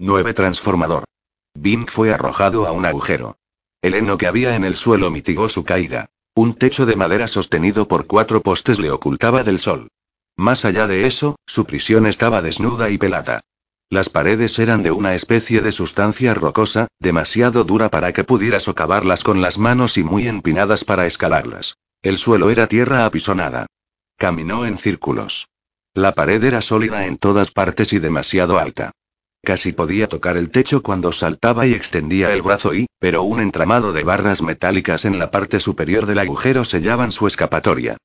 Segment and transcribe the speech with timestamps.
[0.00, 1.04] 9 transformador.
[1.54, 3.36] Bing fue arrojado a un agujero.
[3.80, 6.06] El heno que había en el suelo mitigó su caída.
[6.34, 9.88] Un techo de madera sostenido por cuatro postes le ocultaba del sol.
[10.36, 13.42] Más allá de eso, su prisión estaba desnuda y pelada.
[13.88, 19.22] Las paredes eran de una especie de sustancia rocosa, demasiado dura para que pudiera socavarlas
[19.22, 21.76] con las manos y muy empinadas para escalarlas.
[22.02, 23.66] El suelo era tierra apisonada.
[24.16, 25.46] Caminó en círculos.
[25.92, 28.90] La pared era sólida en todas partes y demasiado alta.
[29.44, 33.92] Casi podía tocar el techo cuando saltaba y extendía el brazo y, pero un entramado
[33.92, 37.98] de barras metálicas en la parte superior del agujero sellaban su escapatoria.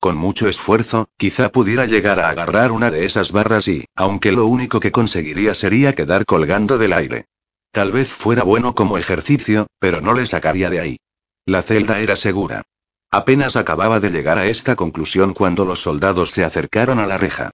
[0.00, 4.46] Con mucho esfuerzo, quizá pudiera llegar a agarrar una de esas barras y, aunque lo
[4.46, 7.26] único que conseguiría sería quedar colgando del aire.
[7.72, 10.96] Tal vez fuera bueno como ejercicio, pero no le sacaría de ahí.
[11.44, 12.62] La celda era segura.
[13.10, 17.50] Apenas acababa de llegar a esta conclusión cuando los soldados se acercaron a la reja.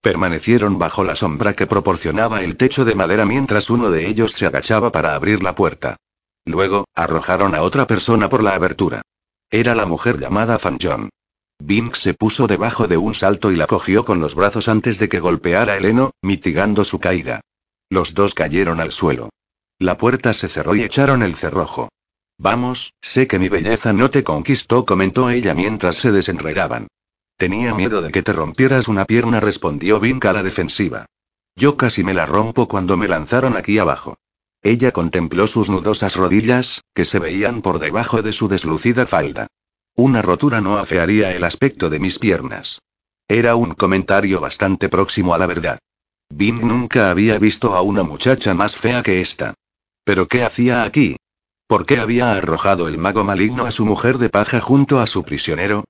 [0.00, 4.46] Permanecieron bajo la sombra que proporcionaba el techo de madera mientras uno de ellos se
[4.46, 5.96] agachaba para abrir la puerta.
[6.44, 9.02] Luego, arrojaron a otra persona por la abertura.
[9.50, 11.10] Era la mujer llamada Fan John.
[11.58, 15.08] Bing se puso debajo de un salto y la cogió con los brazos antes de
[15.08, 17.40] que golpeara el heno, mitigando su caída.
[17.88, 19.30] Los dos cayeron al suelo.
[19.78, 21.88] La puerta se cerró y echaron el cerrojo.
[22.38, 26.88] Vamos, sé que mi belleza no te conquistó, comentó ella mientras se desenredaban.
[27.36, 31.06] Tenía miedo de que te rompieras una pierna, respondió Vink a la defensiva.
[31.54, 34.16] Yo casi me la rompo cuando me lanzaron aquí abajo.
[34.62, 39.48] Ella contempló sus nudosas rodillas, que se veían por debajo de su deslucida falda.
[39.94, 42.80] Una rotura no afearía el aspecto de mis piernas.
[43.28, 45.78] Era un comentario bastante próximo a la verdad.
[46.30, 49.54] Vink nunca había visto a una muchacha más fea que esta.
[50.04, 51.16] ¿Pero qué hacía aquí?
[51.66, 55.22] ¿Por qué había arrojado el mago maligno a su mujer de paja junto a su
[55.22, 55.84] prisionero?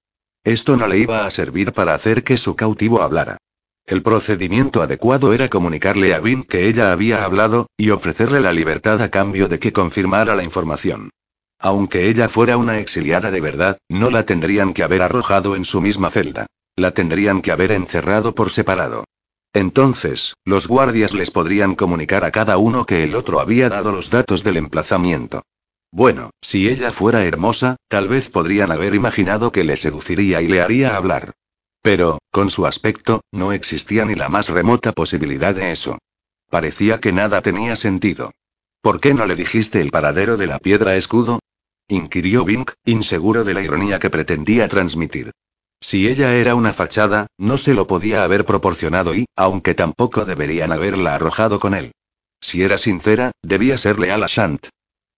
[0.46, 3.36] Esto no le iba a servir para hacer que su cautivo hablara.
[3.84, 9.02] El procedimiento adecuado era comunicarle a Vin que ella había hablado, y ofrecerle la libertad
[9.02, 11.10] a cambio de que confirmara la información.
[11.58, 15.80] Aunque ella fuera una exiliada de verdad, no la tendrían que haber arrojado en su
[15.80, 16.46] misma celda.
[16.76, 19.02] La tendrían que haber encerrado por separado.
[19.52, 24.10] Entonces, los guardias les podrían comunicar a cada uno que el otro había dado los
[24.10, 25.42] datos del emplazamiento.
[25.90, 30.60] Bueno, si ella fuera hermosa, tal vez podrían haber imaginado que le seduciría y le
[30.60, 31.32] haría hablar.
[31.82, 35.98] Pero, con su aspecto, no existía ni la más remota posibilidad de eso.
[36.50, 38.32] Parecía que nada tenía sentido.
[38.80, 41.40] ¿Por qué no le dijiste el paradero de la piedra escudo?
[41.88, 45.30] inquirió Bink, inseguro de la ironía que pretendía transmitir.
[45.80, 50.72] Si ella era una fachada, no se lo podía haber proporcionado y, aunque tampoco deberían
[50.72, 51.92] haberla arrojado con él.
[52.40, 54.68] Si era sincera, debía ser leal a Shant.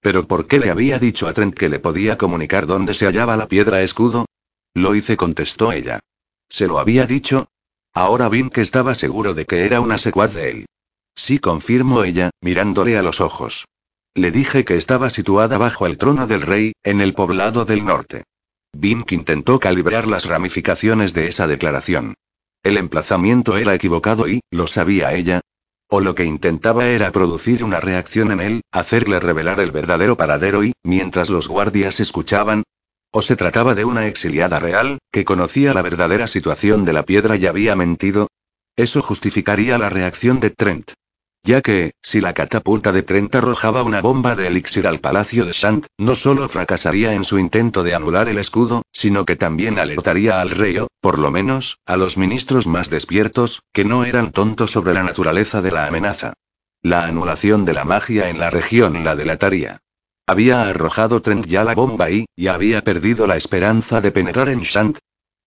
[0.09, 3.37] ¿Pero por qué le había dicho a Trent que le podía comunicar dónde se hallaba
[3.37, 4.25] la piedra escudo?
[4.73, 6.01] Lo hice, contestó ella.
[6.49, 7.49] ¿Se lo había dicho?
[7.93, 10.67] Ahora bien que estaba seguro de que era una secuaz de él.
[11.15, 13.67] Sí, confirmó ella, mirándole a los ojos.
[14.15, 18.25] Le dije que estaba situada bajo el trono del rey, en el poblado del norte.
[18.73, 22.15] Bink intentó calibrar las ramificaciones de esa declaración.
[22.63, 25.43] El emplazamiento era equivocado y, lo sabía ella,
[25.89, 30.63] o lo que intentaba era producir una reacción en él, hacerle revelar el verdadero paradero
[30.63, 32.63] y, mientras los guardias escuchaban,
[33.11, 37.37] o se trataba de una exiliada real, que conocía la verdadera situación de la piedra
[37.37, 38.29] y había mentido.
[38.77, 40.93] Eso justificaría la reacción de Trent.
[41.49, 45.53] Ya que, si la catapulta de Trent arrojaba una bomba de elixir al palacio de
[45.53, 50.43] Shant, no solo fracasaría en su intento de anular el escudo, sino que también alertaría
[50.43, 54.73] al rey o, por lo menos, a los ministros más despiertos, que no eran tontos
[54.73, 56.35] sobre la naturaleza de la amenaza.
[56.83, 59.79] La anulación de la magia en la región la delataría.
[60.27, 64.61] Había arrojado Trent ya la bomba y, y había perdido la esperanza de penetrar en
[64.61, 64.99] Shant,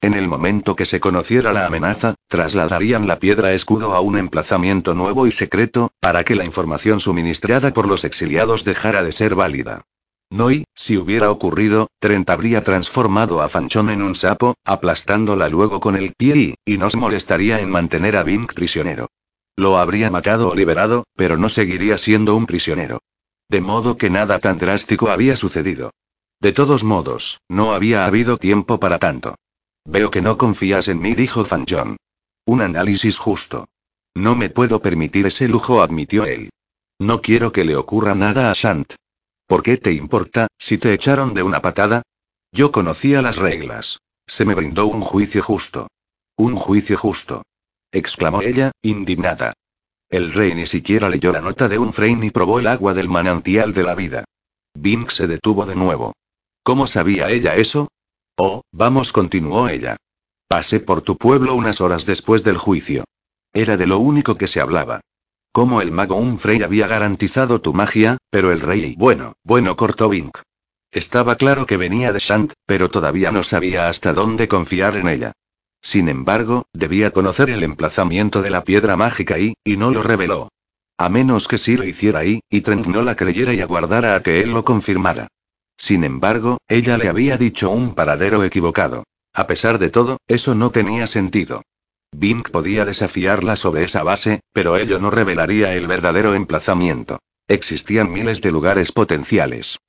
[0.02, 4.96] en el momento que se conociera la amenaza, trasladarían la piedra escudo a un emplazamiento
[4.96, 9.84] nuevo y secreto, para que la información suministrada por los exiliados dejara de ser válida.
[10.32, 15.80] No y, si hubiera ocurrido, Trent habría transformado a Fanchón en un sapo, aplastándola luego
[15.80, 19.08] con el pie y, y nos molestaría en mantener a Bink prisionero.
[19.56, 23.00] Lo habría matado o liberado, pero no seguiría siendo un prisionero.
[23.50, 25.92] De modo que nada tan drástico había sucedido.
[26.40, 29.36] De todos modos, no había habido tiempo para tanto.
[29.86, 31.66] Veo que no confías en mí, dijo Fan.
[32.46, 33.68] Un análisis justo.
[34.16, 36.50] No me puedo permitir ese lujo, admitió él.
[37.00, 38.94] No quiero que le ocurra nada a Shant.
[39.48, 42.04] ¿Por qué te importa, si te echaron de una patada?
[42.52, 44.00] Yo conocía las reglas.
[44.28, 45.88] Se me brindó un juicio justo.
[46.38, 47.44] Un juicio justo.
[47.92, 49.54] exclamó ella, indignada.
[50.10, 53.10] El rey ni siquiera leyó la nota de un frame ni probó el agua del
[53.10, 54.26] manantial de la vida.
[54.74, 56.14] Bink se detuvo de nuevo.
[56.64, 57.90] ¿Cómo sabía ella eso?
[58.44, 59.98] Oh, vamos, continuó ella.
[60.48, 63.04] Pasé por tu pueblo unas horas después del juicio.
[63.54, 65.02] Era de lo único que se hablaba.
[65.52, 68.96] Como el mago Umfrey había garantizado tu magia, pero el rey.
[68.98, 70.40] Bueno, bueno, cortó Bink.
[70.92, 75.34] Estaba claro que venía de Shant, pero todavía no sabía hasta dónde confiar en ella.
[75.80, 80.50] Sin embargo, debía conocer el emplazamiento de la piedra mágica y, y no lo reveló.
[80.98, 84.24] A menos que sí lo hiciera ahí, y Trent no la creyera y aguardara a
[84.24, 85.28] que él lo confirmara.
[85.82, 89.04] Sin embargo, ella le había dicho un paradero equivocado.
[89.34, 91.64] A pesar de todo, eso no tenía sentido.
[92.12, 97.18] Bink podía desafiarla sobre esa base, pero ello no revelaría el verdadero emplazamiento.
[97.48, 99.80] Existían miles de lugares potenciales.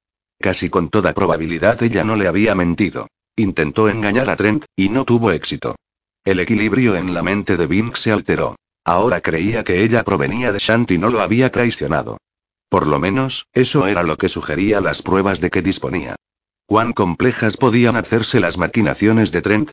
[0.41, 3.09] Casi con toda probabilidad ella no le había mentido.
[3.37, 5.77] Intentó engañar a Trent, y no tuvo éxito.
[6.25, 8.57] El equilibrio en la mente de Bink se alteró.
[8.83, 12.17] Ahora creía que ella provenía de Shant y no lo había traicionado.
[12.73, 16.17] Por lo menos, eso era lo que sugería las pruebas de que disponía.
[16.65, 19.71] ¿Cuán complejas podían hacerse las maquinaciones de Trent?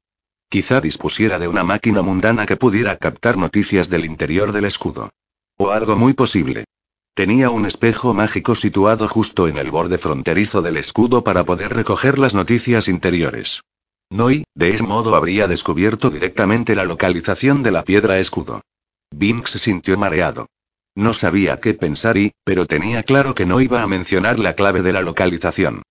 [0.49, 5.11] Quizá dispusiera de una máquina mundana que pudiera captar noticias del interior del escudo.
[5.55, 6.65] O algo muy posible.
[7.13, 12.19] Tenía un espejo mágico situado justo en el borde fronterizo del escudo para poder recoger
[12.19, 13.61] las noticias interiores.
[14.09, 18.59] Noi, de ese modo habría descubierto directamente la localización de la piedra escudo.
[19.09, 20.47] Bink se sintió mareado.
[20.99, 24.81] No sabía qué pensar y, pero tenía claro que no iba a mencionar la clave
[24.81, 25.81] de la localización.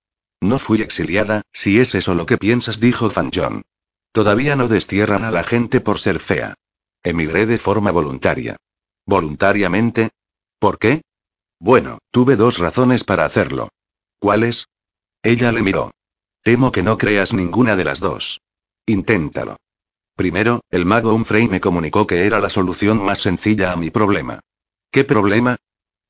[0.43, 3.63] No fui exiliada, si es eso lo que piensas, dijo Fan John.
[4.13, 6.53] Todavía no destierran a la gente por ser fea.
[7.03, 8.57] Emigré de forma voluntaria.
[9.07, 10.11] ¿Voluntariamente?
[10.59, 11.01] ¿Por qué?
[11.59, 13.71] Bueno, tuve dos razones para hacerlo.
[14.19, 14.67] ¿Cuáles?
[15.23, 15.91] Ella le miró.
[16.43, 18.43] Temo que no creas ninguna de las dos.
[18.85, 19.57] Inténtalo.
[20.17, 24.41] Primero, el mago Umfrey me comunicó que era la solución más sencilla a mi problema.
[24.91, 25.57] ¿Qué problema?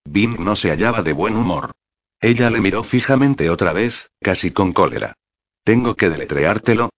[0.04, 1.72] Bing no se hallaba de buen humor.
[2.20, 5.14] Ella le miró fijamente otra vez, casi con cólera.
[5.64, 6.90] ¿Tengo que deletreártelo?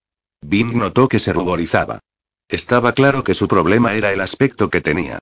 [0.43, 2.01] Bing notó que se ruborizaba.
[2.49, 5.19] Estaba claro que su problema era el aspecto que tenía.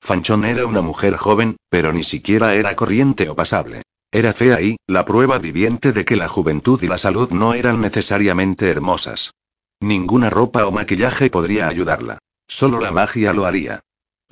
[0.00, 3.82] Fanchón era una mujer joven, pero ni siquiera era corriente o pasable.
[4.10, 7.80] Era fea y, la prueba viviente de que la juventud y la salud no eran
[7.80, 9.32] necesariamente hermosas.
[9.80, 12.18] Ninguna ropa o maquillaje podría ayudarla.
[12.46, 13.80] Solo la magia lo haría.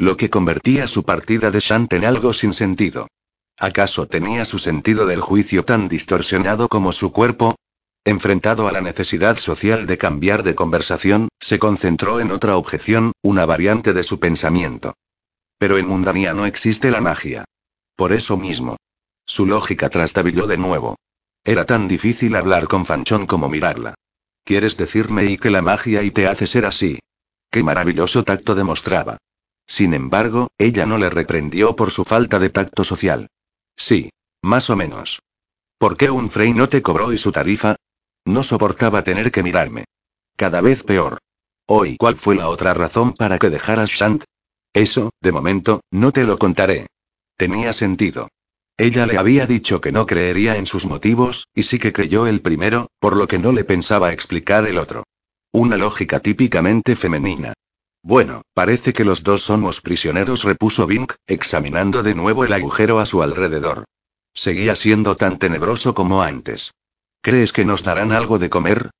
[0.01, 3.09] Lo que convertía su partida de Shant en algo sin sentido.
[3.59, 7.57] ¿Acaso tenía su sentido del juicio tan distorsionado como su cuerpo?
[8.07, 13.45] Enfrentado a la necesidad social de cambiar de conversación, se concentró en otra objeción, una
[13.45, 14.95] variante de su pensamiento.
[15.59, 17.45] Pero en Mundania no existe la magia.
[17.95, 18.79] Por eso mismo.
[19.27, 20.97] Su lógica trastabilló de nuevo.
[21.45, 23.97] Era tan difícil hablar con Fanchón como mirarla.
[24.45, 27.01] ¿Quieres decirme y que la magia y te hace ser así?
[27.51, 29.19] Qué maravilloso tacto demostraba.
[29.71, 33.29] Sin embargo, ella no le reprendió por su falta de tacto social.
[33.77, 34.11] Sí.
[34.43, 35.21] Más o menos.
[35.79, 37.77] ¿Por qué un Frey no te cobró y su tarifa?
[38.25, 39.85] No soportaba tener que mirarme.
[40.35, 41.19] Cada vez peor.
[41.69, 44.25] Hoy, ¿cuál fue la otra razón para que dejaras Shant?
[44.73, 46.89] Eso, de momento, no te lo contaré.
[47.37, 48.29] Tenía sentido.
[48.77, 52.41] Ella le había dicho que no creería en sus motivos, y sí que creyó el
[52.41, 55.05] primero, por lo que no le pensaba explicar el otro.
[55.53, 57.55] Una lógica típicamente femenina.
[58.03, 63.07] Bueno, parece que los dos somos prisioneros, repuso Bink, examinando de nuevo el agujero a
[63.07, 63.85] su alrededor.
[64.33, 66.73] Seguía siendo tan tenebroso como antes.
[67.21, 68.91] ¿Crees que nos darán algo de comer?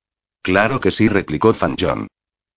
[0.43, 2.07] Claro que sí, replicó Fan John.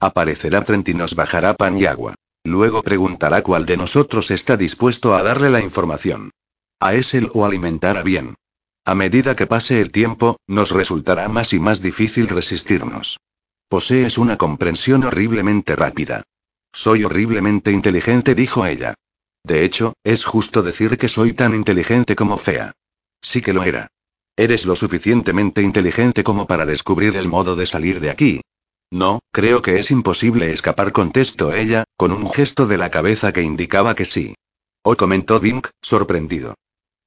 [0.00, 2.14] Aparecerá Trent y nos bajará pan y agua.
[2.44, 6.30] Luego preguntará cuál de nosotros está dispuesto a darle la información.
[6.78, 8.34] A ese o alimentará bien.
[8.84, 13.18] A medida que pase el tiempo, nos resultará más y más difícil resistirnos.
[13.68, 16.22] Posees una comprensión horriblemente rápida.
[16.74, 18.92] Soy horriblemente inteligente, dijo ella.
[19.42, 22.72] De hecho, es justo decir que soy tan inteligente como fea.
[23.22, 23.86] Sí que lo era.
[24.36, 28.40] Eres lo suficientemente inteligente como para descubrir el modo de salir de aquí,
[28.94, 33.42] no, creo que es imposible escapar, contestó ella, con un gesto de la cabeza que
[33.42, 34.36] indicaba que sí.
[34.84, 36.54] O comentó Bink, sorprendido.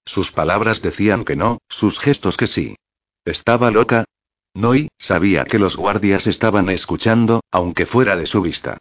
[0.05, 2.75] Sus palabras decían que no, sus gestos que sí.
[3.23, 4.03] ¿Estaba loca?
[4.53, 8.79] Noi, sabía que los guardias estaban escuchando, aunque fuera de su vista.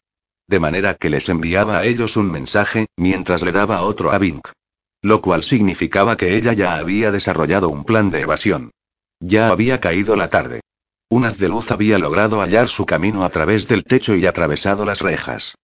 [0.49, 4.49] De manera que les enviaba a ellos un mensaje, mientras le daba otro a Bink.
[5.03, 8.71] Lo cual significaba que ella ya había desarrollado un plan de evasión.
[9.21, 10.61] Ya había caído la tarde.
[11.09, 14.85] Un haz de luz había logrado hallar su camino a través del techo y atravesado
[14.85, 15.55] las rejas.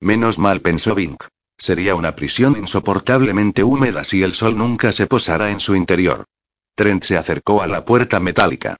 [0.00, 1.24] Menos mal pensó Bink.
[1.56, 6.24] Sería una prisión insoportablemente húmeda si el sol nunca se posara en su interior.
[6.74, 8.76] Trent se acercó a la puerta metálica.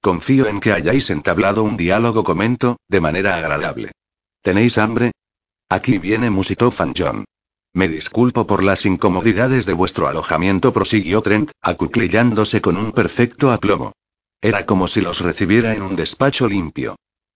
[0.00, 3.92] Confío en que hayáis entablado un diálogo, comentó, de manera agradable.
[4.46, 5.10] ¿Tenéis hambre?
[5.68, 7.24] Aquí viene, musitó Fan John.
[7.74, 13.90] Me disculpo por las incomodidades de vuestro alojamiento, prosiguió Trent, acuclillándose con un perfecto aplomo.
[14.40, 16.94] Era como si los recibiera en un despacho limpio.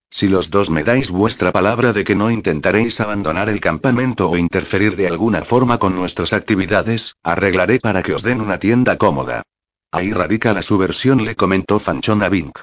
[0.09, 4.37] Si los dos me dais vuestra palabra de que no intentaréis abandonar el campamento o
[4.37, 9.43] interferir de alguna forma con nuestras actividades, arreglaré para que os den una tienda cómoda.
[9.91, 12.57] Ahí radica la subversión, le comentó Fanchón a Bink.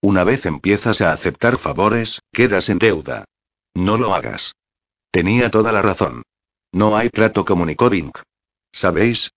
[0.00, 3.26] Una vez empiezas a aceptar favores, quedas en deuda.
[3.74, 4.54] No lo hagas.
[5.10, 6.22] Tenía toda la razón.
[6.72, 8.18] No hay trato, comunicó Bink.
[8.72, 9.30] ¿Sabéis?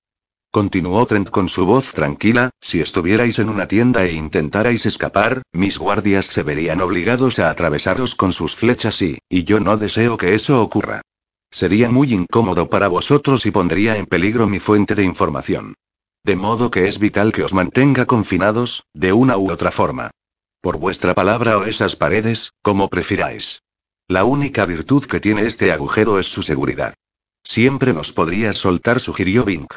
[0.52, 5.80] Continuó Trent con su voz tranquila, si estuvierais en una tienda e intentarais escapar, mis
[5.80, 10.36] guardias se verían obligados a atravesaros con sus flechas y, y yo no deseo que
[10.36, 11.02] eso ocurra.
[11.50, 15.74] Sería muy incómodo para vosotros y pondría en peligro mi fuente de información.
[16.24, 20.12] De modo que es vital que os mantenga confinados, de una u otra forma.
[20.62, 23.64] Por vuestra palabra o esas paredes, como prefiráis.
[24.08, 26.94] La única virtud que tiene este agujero es su seguridad.
[27.44, 29.74] Siempre nos podrías soltar, sugirió Bink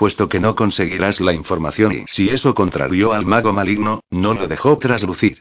[0.00, 4.48] puesto que no conseguirás la información y si eso contrarió al mago maligno, no lo
[4.48, 5.40] dejó traslucir.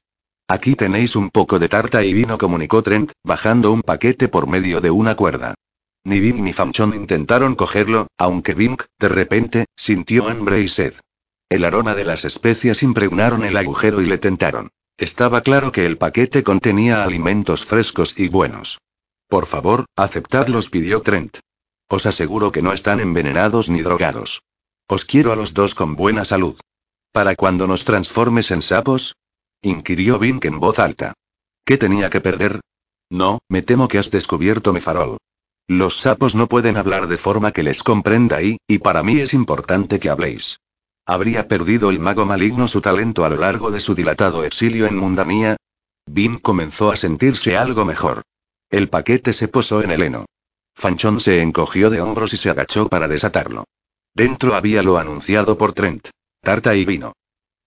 [0.49, 4.81] Aquí tenéis un poco de tarta y vino, comunicó Trent, bajando un paquete por medio
[4.81, 5.55] de una cuerda.
[6.03, 10.93] Ni Bing ni Famchon intentaron cogerlo, aunque Bink, de repente, sintió hambre y sed.
[11.47, 14.71] El aroma de las especias impregnaron el agujero y le tentaron.
[14.99, 18.79] Estaba claro que el paquete contenía alimentos frescos y buenos.
[19.29, 21.37] Por favor, aceptadlos, pidió Trent.
[21.87, 24.41] Os aseguro que no están envenenados ni drogados.
[24.89, 26.59] Os quiero a los dos con buena salud.
[27.13, 29.15] ¿Para cuando nos transformes en sapos?
[29.61, 31.13] inquirió Vink en voz alta.
[31.63, 32.59] ¿Qué tenía que perder?
[33.09, 35.17] No, me temo que has descubierto mi farol.
[35.65, 39.33] Los sapos no pueden hablar de forma que les comprenda y, y para mí es
[39.33, 40.59] importante que habléis.
[41.11, 44.95] ¿Habría perdido el mago maligno su talento a lo largo de su dilatado exilio en
[44.95, 45.57] Mundanía?
[46.05, 48.21] Vin comenzó a sentirse algo mejor.
[48.69, 50.25] El paquete se posó en el heno.
[50.75, 53.63] Fanchón se encogió de hombros y se agachó para desatarlo.
[54.13, 56.09] Dentro había lo anunciado por Trent.
[56.43, 57.13] Tarta y vino.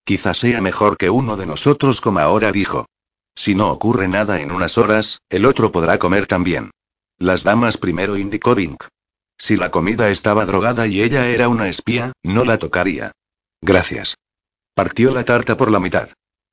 [0.04, 2.86] Quizá sea mejor que uno de nosotros coma ahora, dijo.
[3.34, 6.70] Si no ocurre nada en unas horas, el otro podrá comer también.
[7.18, 8.84] Las damas primero indicó Vink.
[9.36, 13.10] Si la comida estaba drogada y ella era una espía, no la tocaría.
[13.62, 14.16] Gracias.
[14.74, 16.10] Partió la tarta por la mitad.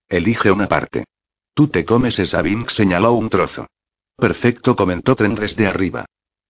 [0.08, 1.06] Elige una parte.
[1.56, 3.68] Tú te comes esa, Vink señaló un trozo.
[4.16, 6.06] Perfecto, comentó Trent desde arriba.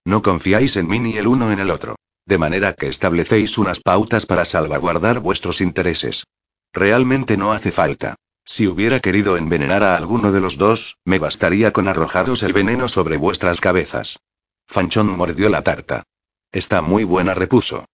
[0.05, 1.95] No confiáis en mí ni el uno en el otro.
[2.25, 6.25] De manera que establecéis unas pautas para salvaguardar vuestros intereses.
[6.73, 8.15] Realmente no hace falta.
[8.45, 12.87] Si hubiera querido envenenar a alguno de los dos, me bastaría con arrojaros el veneno
[12.87, 14.19] sobre vuestras cabezas.
[14.67, 16.03] Fanchón mordió la tarta.
[16.51, 17.85] Está muy buena, repuso.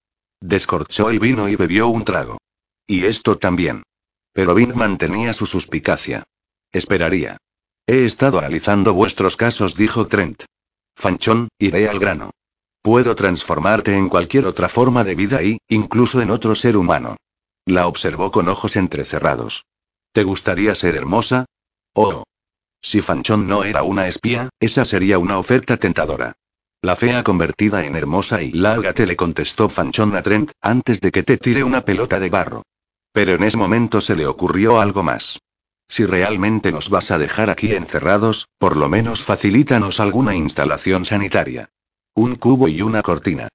[0.41, 2.37] Descorchó el vino y bebió un trago.
[2.87, 3.83] Y esto también.
[4.33, 6.23] Pero Vin mantenía su suspicacia.
[6.71, 7.37] Esperaría.
[7.87, 10.43] He estado analizando vuestros casos, dijo Trent.
[10.95, 12.31] Fanchón, iré al grano.
[12.81, 17.15] Puedo transformarte en cualquier otra forma de vida y, incluso en otro ser humano.
[17.65, 19.65] La observó con ojos entrecerrados.
[20.11, 21.45] ¿Te gustaría ser hermosa?
[21.93, 22.23] Oh.
[22.81, 26.33] Si Fanchón no era una espía, esa sería una oferta tentadora.
[26.81, 31.23] La fea convertida en hermosa y lárgate le contestó Fanchón a Trent, antes de que
[31.23, 32.63] te tire una pelota de barro.
[33.15, 35.39] Pero en ese momento se le ocurrió algo más.
[35.87, 41.69] Si realmente nos vas a dejar aquí encerrados, por lo menos facilítanos alguna instalación sanitaria.
[42.13, 43.47] Un cubo y una cortina.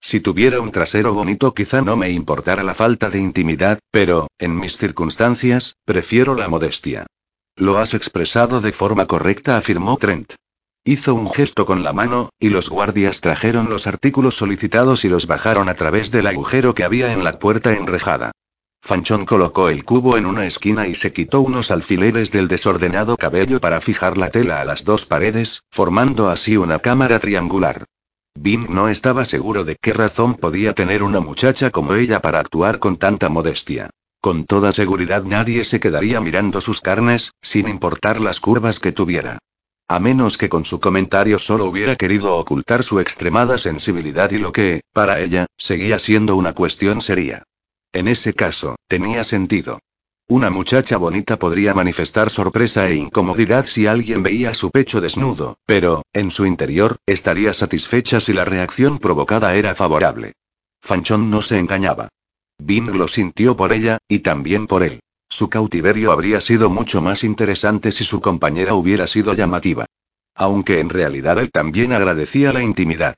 [0.00, 4.56] Si tuviera un trasero bonito quizá no me importara la falta de intimidad, pero, en
[4.56, 7.04] mis circunstancias, prefiero la modestia.
[7.56, 10.34] Lo has expresado de forma correcta, afirmó Trent.
[10.84, 15.26] Hizo un gesto con la mano, y los guardias trajeron los artículos solicitados y los
[15.26, 18.30] bajaron a través del agujero que había en la puerta enrejada.
[18.80, 23.60] Fanchón colocó el cubo en una esquina y se quitó unos alfileres del desordenado cabello
[23.60, 27.84] para fijar la tela a las dos paredes, formando así una cámara triangular.
[28.34, 32.78] Bing no estaba seguro de qué razón podía tener una muchacha como ella para actuar
[32.78, 33.90] con tanta modestia.
[34.20, 39.38] Con toda seguridad nadie se quedaría mirando sus carnes, sin importar las curvas que tuviera.
[39.86, 44.52] A menos que con su comentario solo hubiera querido ocultar su extremada sensibilidad y lo
[44.52, 47.42] que, para ella, seguía siendo una cuestión seria.
[47.92, 49.80] En ese caso, tenía sentido.
[50.28, 56.02] Una muchacha bonita podría manifestar sorpresa e incomodidad si alguien veía su pecho desnudo, pero,
[56.12, 60.34] en su interior, estaría satisfecha si la reacción provocada era favorable.
[60.82, 62.08] Fanchón no se engañaba.
[62.58, 65.00] Bing lo sintió por ella, y también por él.
[65.30, 69.86] Su cautiverio habría sido mucho más interesante si su compañera hubiera sido llamativa.
[70.34, 73.14] Aunque en realidad él también agradecía la intimidad.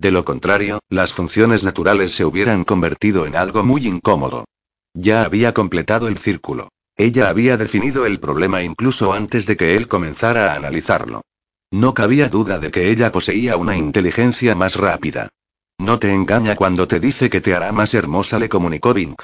[0.00, 4.46] De lo contrario, las funciones naturales se hubieran convertido en algo muy incómodo.
[4.94, 6.70] Ya había completado el círculo.
[6.96, 11.20] Ella había definido el problema incluso antes de que él comenzara a analizarlo.
[11.70, 15.28] No cabía duda de que ella poseía una inteligencia más rápida.
[15.78, 19.20] No te engaña cuando te dice que te hará más hermosa, le comunicó Vink.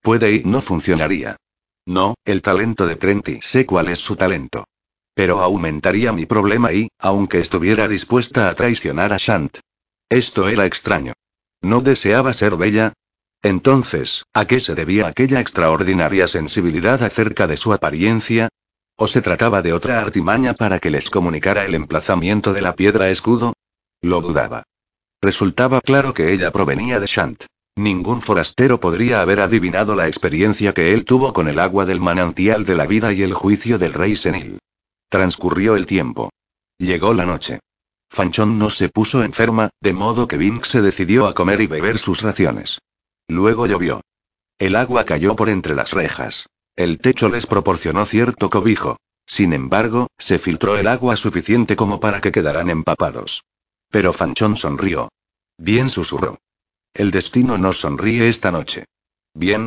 [0.00, 1.36] Puede y no funcionaría.
[1.84, 4.64] No, el talento de Trenty sé cuál es su talento.
[5.12, 9.58] Pero aumentaría mi problema y, aunque estuviera dispuesta a traicionar a Shant.
[10.14, 11.12] Esto era extraño.
[11.60, 12.92] ¿No deseaba ser bella?
[13.42, 18.48] Entonces, ¿a qué se debía aquella extraordinaria sensibilidad acerca de su apariencia?
[18.96, 23.10] ¿O se trataba de otra artimaña para que les comunicara el emplazamiento de la piedra
[23.10, 23.54] escudo?
[24.02, 24.62] Lo dudaba.
[25.20, 27.46] Resultaba claro que ella provenía de Shant.
[27.74, 32.64] Ningún forastero podría haber adivinado la experiencia que él tuvo con el agua del manantial
[32.64, 34.60] de la vida y el juicio del rey senil.
[35.08, 36.30] Transcurrió el tiempo.
[36.78, 37.58] Llegó la noche.
[38.14, 41.98] Fanchón no se puso enferma, de modo que Vink se decidió a comer y beber
[41.98, 42.78] sus raciones.
[43.26, 44.02] Luego llovió.
[44.58, 46.46] El agua cayó por entre las rejas.
[46.76, 48.98] El techo les proporcionó cierto cobijo.
[49.26, 53.42] Sin embargo, se filtró el agua suficiente como para que quedaran empapados.
[53.90, 55.08] Pero Fanchón sonrió.
[55.58, 56.38] Bien susurró.
[56.94, 58.84] El destino nos sonríe esta noche.
[59.34, 59.66] Bien.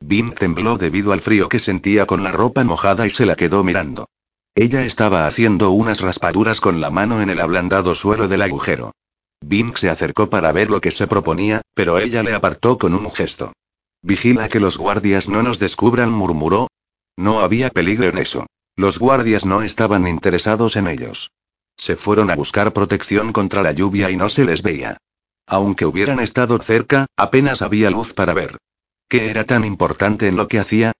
[0.00, 3.64] Vink tembló debido al frío que sentía con la ropa mojada y se la quedó
[3.64, 4.08] mirando.
[4.60, 8.90] Ella estaba haciendo unas raspaduras con la mano en el ablandado suelo del agujero.
[9.40, 13.08] Bink se acercó para ver lo que se proponía, pero ella le apartó con un
[13.08, 13.52] gesto.
[14.02, 16.66] Vigila que los guardias no nos descubran, murmuró.
[17.16, 18.46] No había peligro en eso.
[18.74, 21.30] Los guardias no estaban interesados en ellos.
[21.76, 24.96] Se fueron a buscar protección contra la lluvia y no se les veía.
[25.46, 28.56] Aunque hubieran estado cerca, apenas había luz para ver.
[29.08, 30.90] ¿Qué era tan importante en lo que hacía?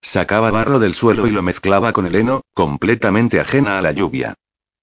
[0.00, 4.34] Sacaba barro del suelo y lo mezclaba con el heno, completamente ajena a la lluvia.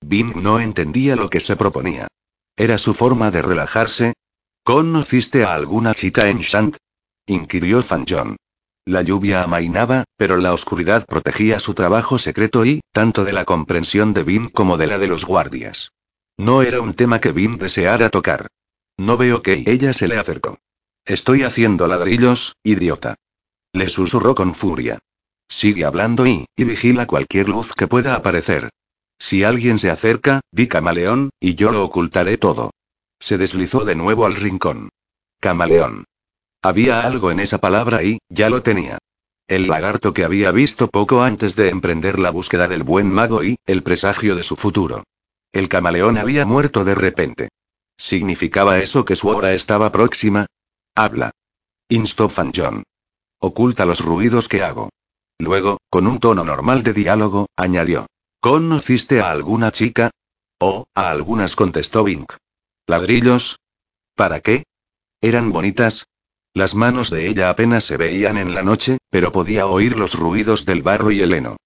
[0.02, 2.08] Bing no entendía lo que se proponía.
[2.58, 4.14] ¿Era su forma de relajarse?
[4.64, 6.78] ¿Conociste a alguna chica en Shant?
[7.26, 8.06] inquirió Fan.
[8.86, 14.14] La lluvia amainaba, pero la oscuridad protegía su trabajo secreto y, tanto de la comprensión
[14.14, 15.92] de Bing como de la de los guardias.
[16.38, 18.48] No era un tema que Bing deseara tocar.
[18.98, 20.60] No veo que ella se le acercó.
[21.06, 23.16] Estoy haciendo ladrillos, idiota.
[23.76, 25.00] Le susurró con furia.
[25.50, 28.70] Sigue hablando y, y vigila cualquier luz que pueda aparecer.
[29.20, 32.72] Si alguien se acerca, di camaleón, y yo lo ocultaré todo.
[33.20, 34.88] Se deslizó de nuevo al rincón.
[35.42, 36.06] Camaleón.
[36.62, 38.98] Había algo en esa palabra y, ya lo tenía.
[39.46, 43.58] El lagarto que había visto poco antes de emprender la búsqueda del buen mago y,
[43.66, 45.04] el presagio de su futuro.
[45.52, 47.50] El camaleón había muerto de repente.
[47.98, 50.46] ¿Significaba eso que su hora estaba próxima?
[50.96, 51.32] Habla.
[51.90, 52.84] Instó John.
[53.40, 54.90] Oculta los ruidos que hago.
[55.40, 58.08] Luego, con un tono normal de diálogo, añadió.
[58.40, 60.12] ¿Conociste a alguna chica?
[60.60, 62.34] Oh, a algunas contestó Vink.
[62.88, 63.58] ¿Ladrillos?
[64.16, 64.64] ¿Para qué?
[65.22, 66.06] ¿Eran bonitas?
[66.54, 70.66] Las manos de ella apenas se veían en la noche, pero podía oír los ruidos
[70.66, 71.58] del barro y el heno.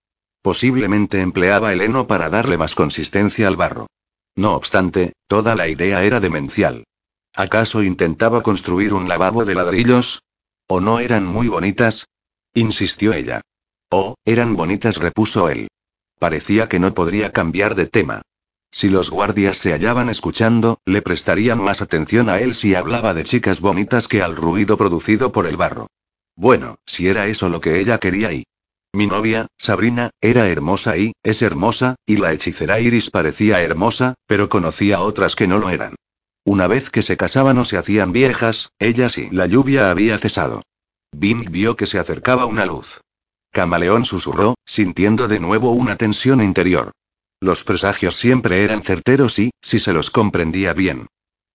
[0.41, 3.87] Posiblemente empleaba el heno para darle más consistencia al barro.
[4.35, 6.85] No obstante, toda la idea era demencial.
[7.35, 10.21] ¿Acaso intentaba construir un lavabo de ladrillos?
[10.71, 12.07] ¿O no eran muy bonitas?
[12.53, 13.41] insistió ella.
[13.89, 15.67] Oh, eran bonitas, repuso él.
[16.19, 18.21] Parecía que no podría cambiar de tema.
[18.69, 23.23] Si los guardias se hallaban escuchando, le prestarían más atención a él si hablaba de
[23.23, 25.87] chicas bonitas que al ruido producido por el barro.
[26.35, 28.43] Bueno, si era eso lo que ella quería y...
[28.93, 34.49] Mi novia, Sabrina, era hermosa y, es hermosa, y la hechicera Iris parecía hermosa, pero
[34.49, 35.95] conocía otras que no lo eran.
[36.49, 40.63] Una vez que se casaban o se hacían viejas, ellas y la lluvia había cesado.
[41.11, 43.01] Bing vio que se acercaba una luz.
[43.51, 46.91] Camaleón susurró, sintiendo de nuevo una tensión interior.
[47.39, 51.05] Los presagios siempre eran certeros y, si se los comprendía bien.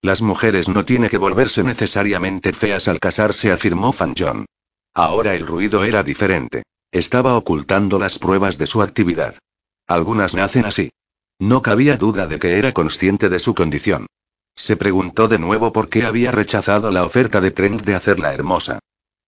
[0.01, 4.47] Las mujeres no tienen que volverse necesariamente feas al casarse, afirmó Fan John.
[4.95, 6.63] Ahora el ruido era diferente.
[6.93, 9.39] Estaba ocultando las pruebas de su actividad.
[9.89, 10.93] Algunas nacen así.
[11.41, 14.07] No cabía duda de que era consciente de su condición.
[14.57, 18.79] Se preguntó de nuevo por qué había rechazado la oferta de Trent de hacerla hermosa.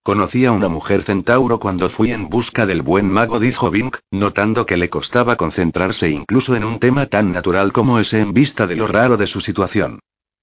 [0.03, 4.65] Conocí a una mujer centauro cuando fui en busca del buen mago, dijo Bink, notando
[4.65, 8.77] que le costaba concentrarse incluso en un tema tan natural como ese en vista de
[8.77, 9.99] lo raro de su situación.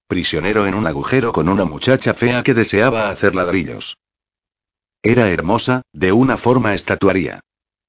[0.07, 3.97] Prisionero en un agujero con una muchacha fea que deseaba hacer ladrillos.
[5.03, 7.41] Era hermosa, de una forma estatuaria.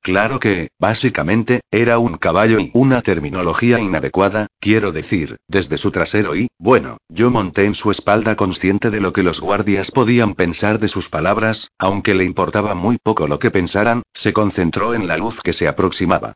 [0.06, 6.36] Claro que, básicamente, era un caballo y una terminología inadecuada, quiero decir, desde su trasero
[6.36, 10.78] y, bueno, yo monté en su espalda consciente de lo que los guardias podían pensar
[10.78, 15.18] de sus palabras, aunque le importaba muy poco lo que pensaran, se concentró en la
[15.18, 16.34] luz que se aproximaba.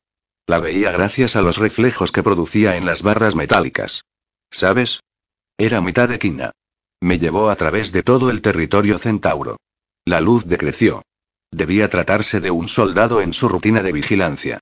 [0.47, 4.01] La veía gracias a los reflejos que producía en las barras metálicas.
[4.49, 5.01] ¿Sabes?
[5.59, 6.53] Era mitad de quina.
[7.01, 9.57] Me llevó a través de todo el territorio centauro.
[10.05, 11.03] La luz decreció.
[11.51, 14.59] Debía tratarse de un soldado en su rutina de vigilancia.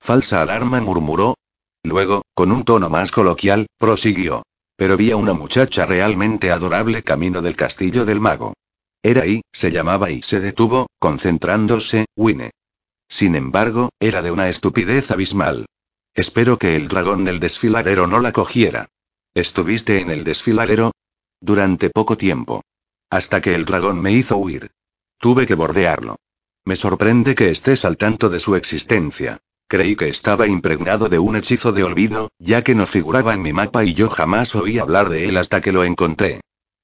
[0.00, 1.34] Falsa alarma, murmuró.
[1.82, 4.42] Luego, con un tono más coloquial, prosiguió.
[4.76, 8.54] Pero vi a una muchacha realmente adorable camino del castillo del mago.
[9.02, 12.50] Era ahí, se llamaba y se detuvo, concentrándose, Winne.
[13.08, 15.66] Sin embargo, era de una estupidez abismal.
[16.14, 18.88] Espero que el dragón del desfiladero no la cogiera.
[19.34, 20.92] ¿Estuviste en el desfiladero?
[21.40, 22.62] Durante poco tiempo.
[23.10, 24.70] Hasta que el dragón me hizo huir.
[25.18, 26.16] Tuve que bordearlo.
[26.64, 29.38] Me sorprende que estés al tanto de su existencia.
[29.66, 33.52] Creí que estaba impregnado de un hechizo de olvido, ya que no figuraba en mi
[33.52, 36.40] mapa y yo jamás oí hablar de él hasta que lo encontré.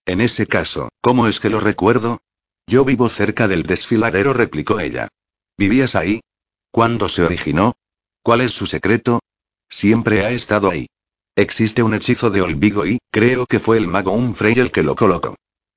[0.06, 2.20] En ese caso, ¿cómo es que lo recuerdo?
[2.66, 5.08] Yo vivo cerca del desfiladero, replicó ella.
[5.58, 6.20] ¿Vivías ahí?
[6.70, 7.74] ¿Cuándo se originó?
[8.22, 9.20] ¿Cuál es su secreto?
[9.68, 10.86] Siempre ha estado ahí.
[11.34, 14.96] Existe un hechizo de olvido y, creo que fue el mago Umfrey el que lo
[14.96, 15.36] colocó.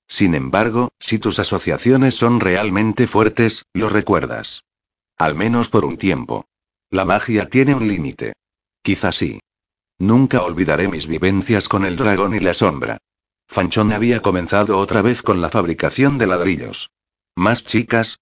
[0.10, 4.64] Sin embargo, si tus asociaciones son realmente fuertes, lo recuerdas.
[5.18, 6.46] Al menos por un tiempo.
[6.90, 8.34] La magia tiene un límite.
[8.82, 9.40] Quizás sí.
[10.00, 12.98] Nunca olvidaré mis vivencias con el dragón y la sombra.
[13.48, 16.90] Fanchón había comenzado otra vez con la fabricación de ladrillos.
[17.36, 18.20] ¿Más chicas?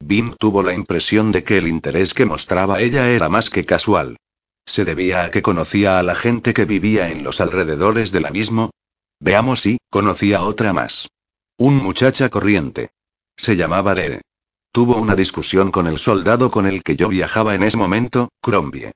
[0.00, 4.18] Bim tuvo la impresión de que el interés que mostraba ella era más que casual.
[4.66, 8.70] ¿Se debía a que conocía a la gente que vivía en los alrededores del abismo?
[9.18, 11.08] Veamos si, conocía otra más.
[11.56, 12.90] Un muchacha corriente.
[13.36, 14.22] Se llamaba De.
[14.72, 18.90] Tuvo una discusión con el soldado con el que yo viajaba en ese momento, Crombie.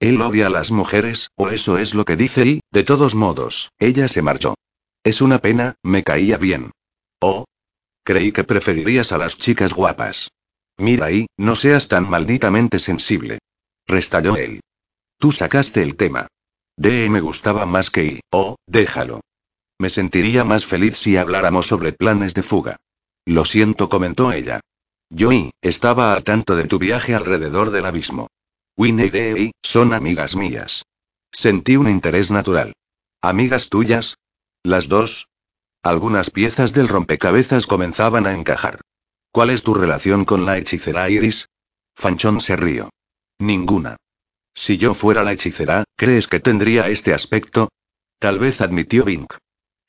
[0.00, 3.70] Él odia a las mujeres, o eso es lo que dice y, de todos modos,
[3.78, 4.54] ella se marchó.
[5.02, 6.72] Es una pena, me caía bien.
[7.20, 7.46] Oh.
[8.02, 10.30] Creí que preferirías a las chicas guapas.
[10.76, 13.38] Mira ahí, no seas tan malditamente sensible.
[13.86, 14.60] Restalló él.
[15.18, 16.26] Tú sacaste el tema.
[16.76, 18.20] De me gustaba más que I.
[18.30, 19.20] Oh, déjalo.
[19.78, 22.76] Me sentiría más feliz si habláramos sobre planes de fuga.
[23.26, 24.60] Lo siento, comentó ella.
[25.10, 28.28] Yo y, estaba al tanto de tu viaje alrededor del abismo.
[28.76, 30.84] Winnie y Dee son amigas mías.
[31.32, 32.74] Sentí un interés natural.
[33.20, 34.16] ¿Amigas tuyas?
[34.62, 35.28] ¿Las dos?
[35.82, 38.80] Algunas piezas del rompecabezas comenzaban a encajar.
[39.30, 41.48] ¿Cuál es tu relación con la hechicera Iris?
[41.94, 42.90] Fanchón se rió.
[43.38, 43.96] Ninguna.
[44.54, 47.68] Si yo fuera la hechicera, ¿crees que tendría este aspecto?
[48.18, 49.34] Tal vez admitió Vink.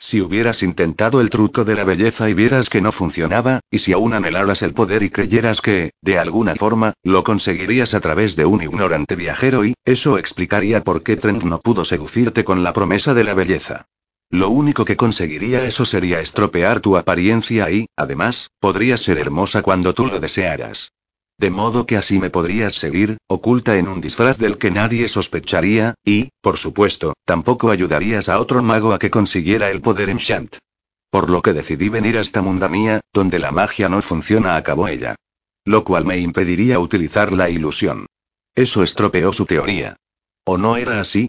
[0.07, 3.91] Si hubieras intentado el truco de la belleza y vieras que no funcionaba, y si
[3.91, 8.45] aún anhelaras el poder y creyeras que, de alguna forma, lo conseguirías a través de
[8.45, 13.15] un ignorante viajero y, eso explicaría por qué Trent no pudo seducirte con la promesa
[13.15, 13.87] de la belleza.
[14.29, 19.95] Lo único que conseguiría eso sería estropear tu apariencia y, además, podrías ser hermosa cuando
[19.95, 20.91] tú lo desearas.
[21.37, 25.95] De modo que así me podrías seguir, oculta en un disfraz del que nadie sospecharía,
[26.05, 30.57] y, por supuesto, tampoco ayudarías a otro mago a que consiguiera el poder en Shant.
[31.09, 35.15] Por lo que decidí venir hasta Mundamía, donde la magia no funciona, acabó ella.
[35.65, 38.05] Lo cual me impediría utilizar la ilusión.
[38.53, 39.97] Eso estropeó su teoría.
[40.45, 41.27] ¿O no era así?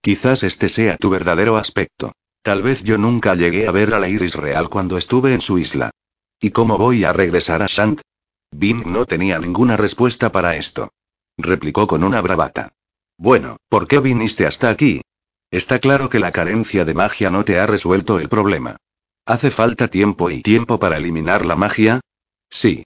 [0.00, 2.12] Quizás este sea tu verdadero aspecto.
[2.42, 5.58] Tal vez yo nunca llegué a ver a la Iris real cuando estuve en su
[5.58, 5.90] isla.
[6.40, 8.00] ¿Y cómo voy a regresar a Shant?
[8.50, 10.92] Bing no tenía ninguna respuesta para esto.
[11.36, 12.72] Replicó con una bravata.
[13.16, 15.02] Bueno, ¿por qué viniste hasta aquí?
[15.50, 18.76] Está claro que la carencia de magia no te ha resuelto el problema.
[19.26, 22.00] ¿Hace falta tiempo y tiempo para eliminar la magia?
[22.50, 22.84] Sí.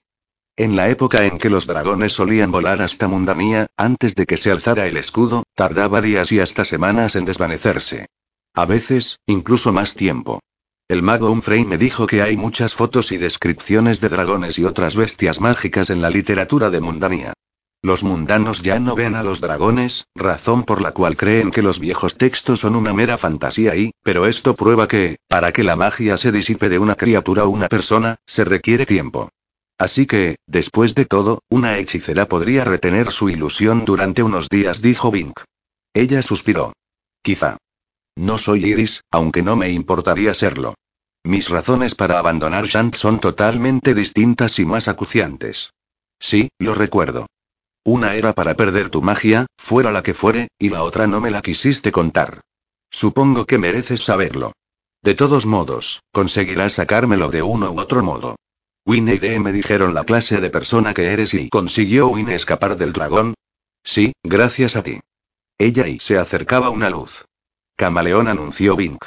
[0.55, 4.51] En la época en que los dragones solían volar hasta Mundamía, antes de que se
[4.51, 8.07] alzara el escudo, tardaba días y hasta semanas en desvanecerse.
[8.53, 10.41] A veces, incluso más tiempo.
[10.89, 14.95] El mago Umfrey me dijo que hay muchas fotos y descripciones de dragones y otras
[14.95, 17.33] bestias mágicas en la literatura de Mundania.
[17.81, 21.79] Los mundanos ya no ven a los dragones, razón por la cual creen que los
[21.79, 26.17] viejos textos son una mera fantasía y, pero esto prueba que, para que la magia
[26.17, 29.29] se disipe de una criatura o una persona, se requiere tiempo.
[29.77, 35.11] Así que, después de todo, una hechicera podría retener su ilusión durante unos días, dijo
[35.11, 35.41] Bink.
[35.93, 36.73] Ella suspiró.
[37.21, 37.57] Quizá.
[38.15, 40.75] No soy Iris, aunque no me importaría serlo.
[41.23, 45.71] Mis razones para abandonar Shant son totalmente distintas y más acuciantes.
[46.19, 47.27] Sí, lo recuerdo.
[47.85, 51.31] Una era para perder tu magia, fuera la que fuere, y la otra no me
[51.31, 52.41] la quisiste contar.
[52.89, 54.53] Supongo que mereces saberlo.
[55.01, 58.35] De todos modos, conseguirás sacármelo de uno u otro modo.
[58.85, 62.77] Winnie y Dee me dijeron la clase de persona que eres y consiguió Winnie escapar
[62.77, 63.33] del dragón.
[63.83, 64.99] Sí, gracias a ti.
[65.57, 67.25] Ella y se acercaba una luz.
[67.75, 69.05] Camaleón anunció Bink.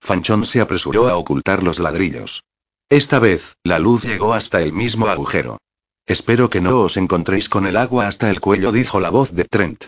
[0.00, 2.44] Fanchón se apresuró a ocultar los ladrillos.
[2.88, 5.58] Esta vez, la luz llegó hasta el mismo agujero.
[6.06, 9.44] Espero que no os encontréis con el agua hasta el cuello, dijo la voz de
[9.44, 9.86] Trent.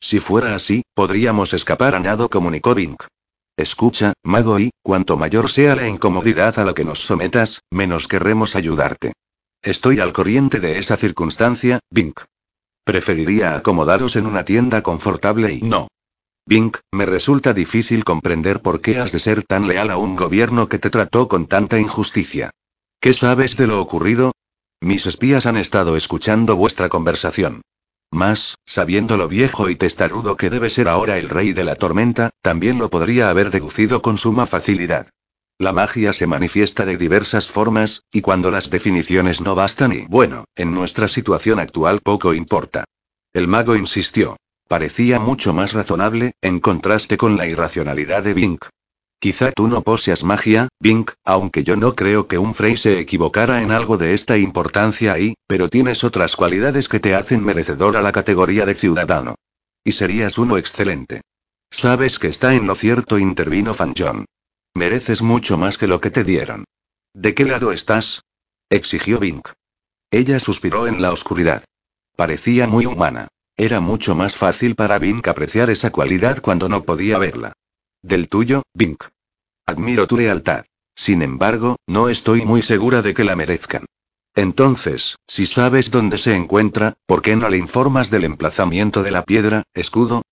[0.00, 3.02] Si fuera así, podríamos escapar, añado comunicó Bink.
[3.56, 8.56] Escucha, mago, y, cuanto mayor sea la incomodidad a la que nos sometas, menos querremos
[8.56, 9.12] ayudarte.
[9.62, 12.20] Estoy al corriente de esa circunstancia, Bink.
[12.84, 15.88] Preferiría acomodaros en una tienda confortable y no.
[16.48, 20.66] Bink, me resulta difícil comprender por qué has de ser tan leal a un gobierno
[20.70, 22.48] que te trató con tanta injusticia.
[23.02, 24.32] ¿Qué sabes de lo ocurrido?
[24.80, 27.60] Mis espías han estado escuchando vuestra conversación.
[28.10, 32.30] Más, sabiendo lo viejo y testarudo que debe ser ahora el rey de la tormenta,
[32.40, 35.10] también lo podría haber deducido con suma facilidad.
[35.58, 40.44] La magia se manifiesta de diversas formas, y cuando las definiciones no bastan y, bueno,
[40.56, 42.84] en nuestra situación actual poco importa.
[43.34, 44.38] El mago insistió.
[44.68, 48.66] Parecía mucho más razonable, en contraste con la irracionalidad de Bink.
[49.18, 53.62] Quizá tú no poseas magia, Bink, aunque yo no creo que un Frey se equivocara
[53.62, 58.02] en algo de esta importancia ahí, pero tienes otras cualidades que te hacen merecedor a
[58.02, 59.36] la categoría de ciudadano.
[59.82, 61.22] Y serías uno excelente.
[61.70, 64.26] Sabes que está en lo cierto, intervino Fan John.
[64.74, 66.64] Mereces mucho más que lo que te dieron.
[67.14, 68.22] ¿De qué lado estás?
[68.68, 69.48] exigió Bink.
[70.10, 71.64] Ella suspiró en la oscuridad.
[72.16, 73.28] Parecía muy humana.
[73.60, 77.54] Era mucho más fácil para Bink apreciar esa cualidad cuando no podía verla.
[78.02, 79.02] Del tuyo, Bink.
[79.66, 80.64] Admiro tu lealtad.
[80.94, 83.84] Sin embargo, no estoy muy segura de que la merezcan.
[84.36, 89.24] Entonces, si sabes dónde se encuentra, ¿por qué no le informas del emplazamiento de la
[89.24, 90.22] piedra, escudo?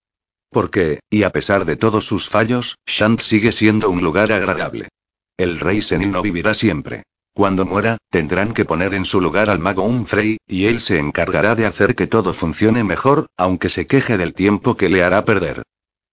[0.49, 4.87] Porque, y a pesar de todos sus fallos, Shant sigue siendo un lugar agradable.
[5.35, 7.03] El rey Senil no vivirá siempre.
[7.37, 11.53] Cuando muera, tendrán que poner en su lugar al mago Umfrey, y él se encargará
[11.53, 15.61] de hacer que todo funcione mejor, aunque se queje del tiempo que le hará perder.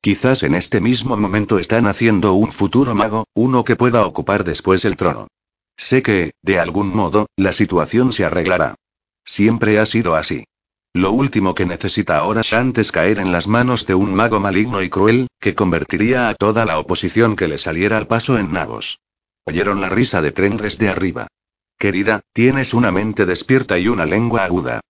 [0.02, 4.84] Quizás en este mismo momento están haciendo un futuro mago, uno que pueda ocupar después
[4.84, 5.28] el trono.
[5.78, 8.74] Sé que, de algún modo, la situación se arreglará.
[9.24, 10.44] Siempre ha sido así.
[10.92, 14.82] Lo último que necesita ahora Shant es caer en las manos de un mago maligno
[14.82, 18.98] y cruel, que convertiría a toda la oposición que le saliera al paso en nabos.
[19.46, 21.26] Oyeron la risa de Tren desde arriba.
[21.78, 24.80] Querida, tienes una mente despierta y una lengua aguda.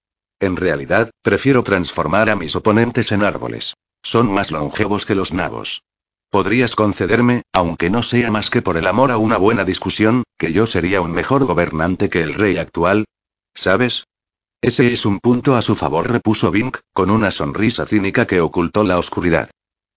[0.40, 3.74] En realidad, prefiero transformar a mis oponentes en árboles.
[4.02, 5.82] Son más longevos que los nabos.
[6.30, 10.52] Podrías concederme, aunque no sea más que por el amor a una buena discusión, que
[10.52, 13.06] yo sería un mejor gobernante que el rey actual.
[13.54, 14.04] ¿Sabes?
[14.60, 18.82] Ese es un punto a su favor, repuso Bink, con una sonrisa cínica que ocultó
[18.82, 19.50] la oscuridad.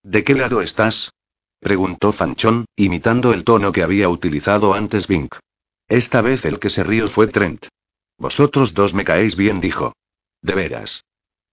[0.04, 1.12] ¿De qué lado estás?
[1.60, 5.36] Preguntó Fanchón, imitando el tono que había utilizado antes Bink.
[5.88, 7.68] Esta vez el que se rió fue Trent.
[8.18, 9.94] Vosotros dos me caéis bien, dijo.
[10.42, 11.04] De veras.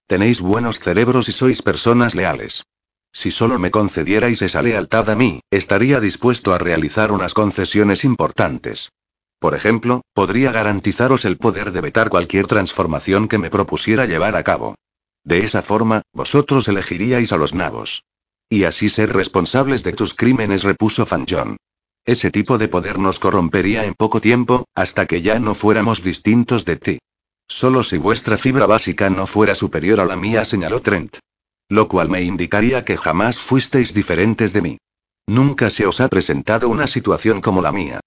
[0.07, 2.65] Tenéis buenos cerebros y sois personas leales.
[3.13, 8.91] Si solo me concedierais esa lealtad a mí, estaría dispuesto a realizar unas concesiones importantes.
[9.39, 14.43] Por ejemplo, podría garantizaros el poder de vetar cualquier transformación que me propusiera llevar a
[14.43, 14.75] cabo.
[15.23, 18.05] De esa forma, vosotros elegiríais a los nabos.
[18.49, 21.57] Y así ser responsables de tus crímenes, repuso Fan John.
[22.05, 26.65] Ese tipo de poder nos corrompería en poco tiempo, hasta que ya no fuéramos distintos
[26.65, 26.99] de ti.
[27.49, 31.19] Solo si vuestra fibra básica no fuera superior a la mía, señaló Trent.
[31.69, 34.79] Lo cual me indicaría que jamás fuisteis diferentes de mí.
[35.27, 38.01] Nunca se os ha presentado una situación como la mía.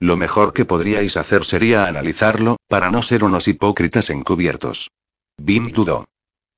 [0.00, 4.90] Lo mejor que podríais hacer sería analizarlo, para no ser unos hipócritas encubiertos.
[5.36, 6.06] Bim dudó.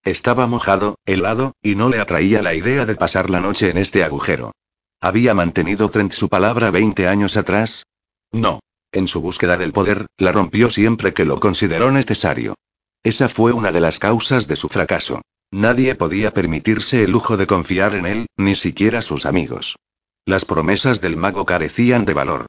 [0.06, 4.04] Estaba mojado, helado, y no le atraía la idea de pasar la noche en este
[4.04, 4.52] agujero.
[5.00, 7.82] ¿Había mantenido Trent su palabra 20 años atrás?
[8.30, 8.60] No.
[8.92, 12.54] En su búsqueda del poder, la rompió siempre que lo consideró necesario.
[13.02, 15.22] Esa fue una de las causas de su fracaso.
[15.50, 19.74] Nadie podía permitirse el lujo de confiar en él, ni siquiera sus amigos.
[20.24, 22.46] Las promesas del mago carecían de valor.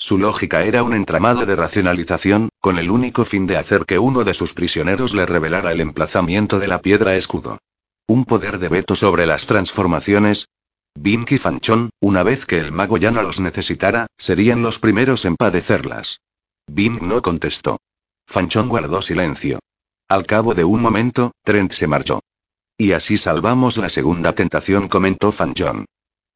[0.00, 4.22] Su lógica era un entramado de racionalización, con el único fin de hacer que uno
[4.22, 7.58] de sus prisioneros le revelara el emplazamiento de la piedra escudo.
[8.06, 10.46] Un poder de veto sobre las transformaciones.
[10.94, 15.24] Bink y Fanchón, una vez que el mago ya no los necesitara, serían los primeros
[15.24, 16.20] en padecerlas.
[16.68, 17.78] Bink no contestó.
[18.26, 19.58] Fanchón guardó silencio.
[20.08, 22.20] Al cabo de un momento, Trent se marchó.
[22.78, 25.86] Y así salvamos la segunda tentación, comentó Fanchón.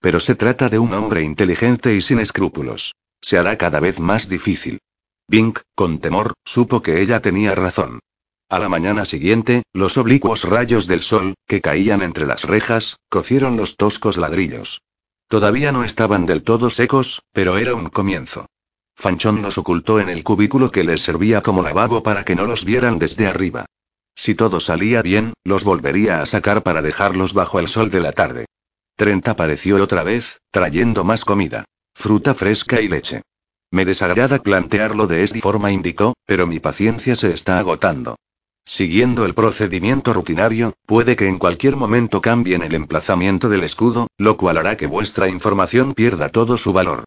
[0.00, 2.92] Pero se trata de un hombre inteligente y sin escrúpulos.
[3.22, 4.80] Se hará cada vez más difícil.
[5.28, 8.00] Bink, con temor, supo que ella tenía razón.
[8.50, 13.56] A la mañana siguiente, los oblicuos rayos del sol, que caían entre las rejas, cocieron
[13.56, 14.82] los toscos ladrillos.
[15.28, 18.44] Todavía no estaban del todo secos, pero era un comienzo.
[18.94, 22.66] Fanchón los ocultó en el cubículo que les servía como lavabo para que no los
[22.66, 23.64] vieran desde arriba.
[24.14, 28.12] Si todo salía bien, los volvería a sacar para dejarlos bajo el sol de la
[28.12, 28.44] tarde.
[28.96, 31.64] Trent apareció otra vez, trayendo más comida.
[31.94, 33.22] Fruta fresca y leche.
[33.70, 38.16] Me desagrada plantearlo de esta forma, indicó, pero mi paciencia se está agotando.
[38.64, 44.36] Siguiendo el procedimiento rutinario, puede que en cualquier momento cambien el emplazamiento del escudo, lo
[44.36, 47.04] cual hará que vuestra información pierda todo su valor.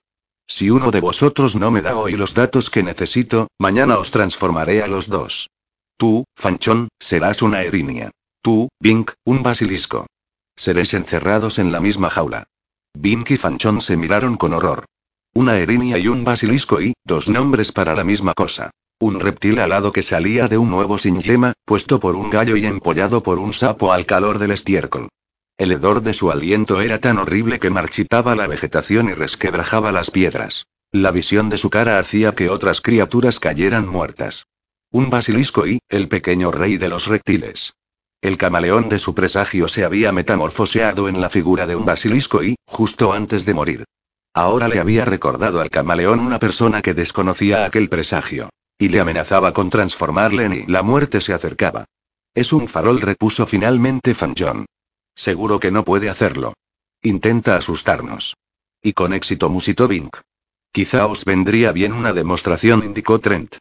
[0.48, 4.84] Si uno de vosotros no me da hoy los datos que necesito, mañana os transformaré
[4.84, 5.50] a los dos.
[5.98, 8.12] Tú, Fanchón, serás una erinia.
[8.42, 10.08] Tú, Bink, un basilisco.
[10.56, 12.48] Seréis encerrados en la misma jaula.
[12.96, 14.86] Bink y Fanchón se miraron con horror.
[15.34, 18.72] Una erinia y un basilisco y, dos nombres para la misma cosa.
[19.00, 22.66] Un reptil alado que salía de un nuevo sin yema, puesto por un gallo y
[22.66, 25.10] empollado por un sapo al calor del estiércol.
[25.58, 30.12] El hedor de su aliento era tan horrible que marchitaba la vegetación y resquebrajaba las
[30.12, 30.66] piedras.
[30.92, 34.48] La visión de su cara hacía que otras criaturas cayeran muertas.
[34.92, 37.74] Un basilisco y, el pequeño rey de los reptiles.
[38.26, 42.56] El camaleón de su presagio se había metamorfoseado en la figura de un basilisco y,
[42.66, 43.86] justo antes de morir.
[44.34, 48.50] Ahora le había recordado al camaleón una persona que desconocía aquel presagio.
[48.80, 51.86] Y le amenazaba con transformarle en y la muerte se acercaba.
[52.34, 54.66] Es un farol, repuso finalmente John.
[55.14, 56.56] Seguro que no puede hacerlo.
[57.04, 58.34] Intenta asustarnos.
[58.82, 60.18] Y con éxito musitó Bink.
[60.72, 63.58] Quizá os vendría bien una demostración, indicó Trent.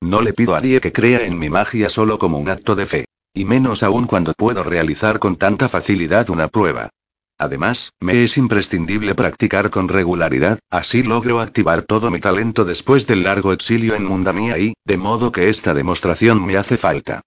[0.00, 2.86] No le pido a nadie que crea en mi magia solo como un acto de
[2.86, 3.07] fe.
[3.34, 6.90] Y menos aún cuando puedo realizar con tanta facilidad una prueba.
[7.38, 13.22] Además, me es imprescindible practicar con regularidad, así logro activar todo mi talento después del
[13.22, 17.20] largo exilio en Mundamía y, de modo que esta demostración me hace falta.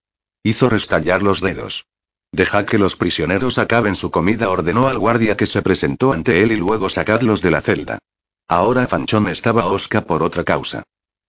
[0.43, 1.85] Hizo restallar los dedos.
[2.33, 6.51] Deja que los prisioneros acaben su comida, ordenó al guardia que se presentó ante él
[6.51, 7.99] y luego sacadlos de la celda.
[8.49, 10.83] Ahora Fanchón estaba osca por otra causa.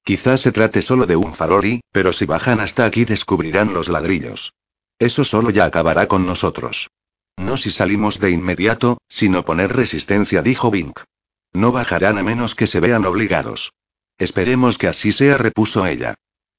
[0.05, 4.55] Quizás se trate solo de un farol pero si bajan hasta aquí descubrirán los ladrillos.
[4.99, 6.91] Eso solo ya acabará con nosotros.
[7.37, 11.01] No si salimos de inmediato, sino poner resistencia, dijo Bink.
[11.53, 13.73] No bajarán a menos que se vean obligados.
[14.19, 16.15] Esperemos que así sea, repuso ella.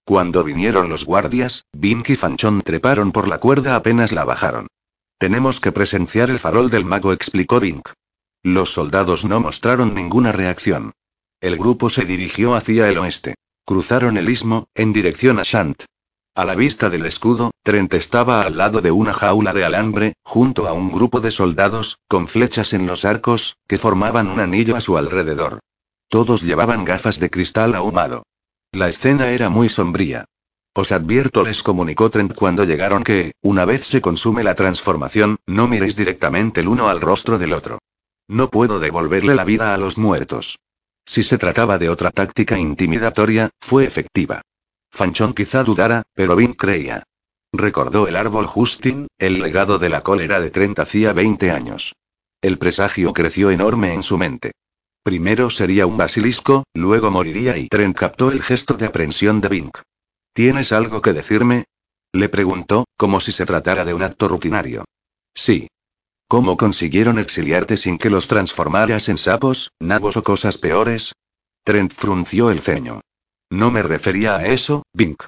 [0.05, 4.67] Cuando vinieron los guardias, Bink y Fanchón treparon por la cuerda apenas la bajaron.
[5.17, 7.89] Tenemos que presenciar el farol del mago, explicó Bink.
[8.43, 10.91] Los soldados no mostraron ninguna reacción.
[11.39, 13.35] El grupo se dirigió hacia el oeste.
[13.65, 15.85] Cruzaron el istmo, en dirección a Shant.
[16.35, 20.67] A la vista del escudo, Trent estaba al lado de una jaula de alambre, junto
[20.67, 24.81] a un grupo de soldados, con flechas en los arcos, que formaban un anillo a
[24.81, 25.59] su alrededor.
[26.09, 28.23] Todos llevaban gafas de cristal ahumado.
[28.71, 30.25] La escena era muy sombría.
[30.73, 35.67] Os advierto, les comunicó Trent cuando llegaron que, una vez se consume la transformación, no
[35.67, 37.77] miréis directamente el uno al rostro del otro.
[38.27, 40.57] No puedo devolverle la vida a los muertos.
[41.05, 44.41] Si se trataba de otra táctica intimidatoria, fue efectiva.
[44.93, 47.01] Fanchón quizá dudara, pero Vin creía.
[47.51, 51.95] Recordó el árbol Justin, el legado de la cólera de Trent hacía 20 años.
[52.43, 54.51] El presagio creció enorme en su mente.
[55.01, 59.79] Primero sería un basilisco, luego moriría y Trent captó el gesto de aprensión de Vink.
[60.31, 61.65] ¿Tienes algo que decirme?
[62.11, 64.85] Le preguntó, como si se tratara de un acto rutinario.
[65.33, 65.69] Sí.
[66.27, 71.13] ¿Cómo consiguieron exiliarte sin que los transformaras en sapos, nabos o cosas peores?
[71.63, 73.01] Trent frunció el ceño.
[73.53, 75.25] No me refería a eso, Bink.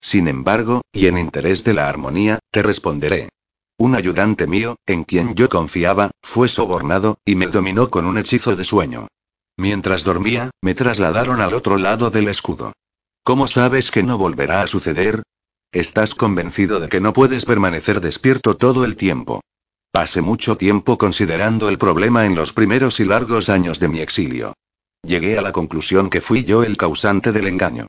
[0.00, 3.28] Sin embargo, y en interés de la armonía, te responderé.
[3.76, 8.56] Un ayudante mío, en quien yo confiaba, fue sobornado, y me dominó con un hechizo
[8.56, 9.08] de sueño.
[9.58, 12.72] Mientras dormía, me trasladaron al otro lado del escudo.
[13.22, 15.22] ¿Cómo sabes que no volverá a suceder?
[15.70, 19.42] Estás convencido de que no puedes permanecer despierto todo el tiempo.
[19.92, 24.54] Pasé mucho tiempo considerando el problema en los primeros y largos años de mi exilio.
[25.02, 27.86] Llegué a la conclusión que fui yo el causante del engaño.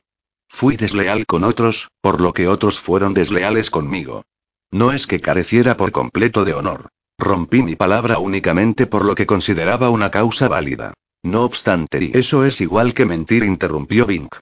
[0.48, 4.22] Fui desleal con otros, por lo que otros fueron desleales conmigo.
[4.70, 6.88] No es que careciera por completo de honor.
[7.18, 10.94] Rompí mi palabra únicamente por lo que consideraba una causa válida.
[11.22, 14.36] No obstante, y eso es igual que mentir, interrumpió Bink.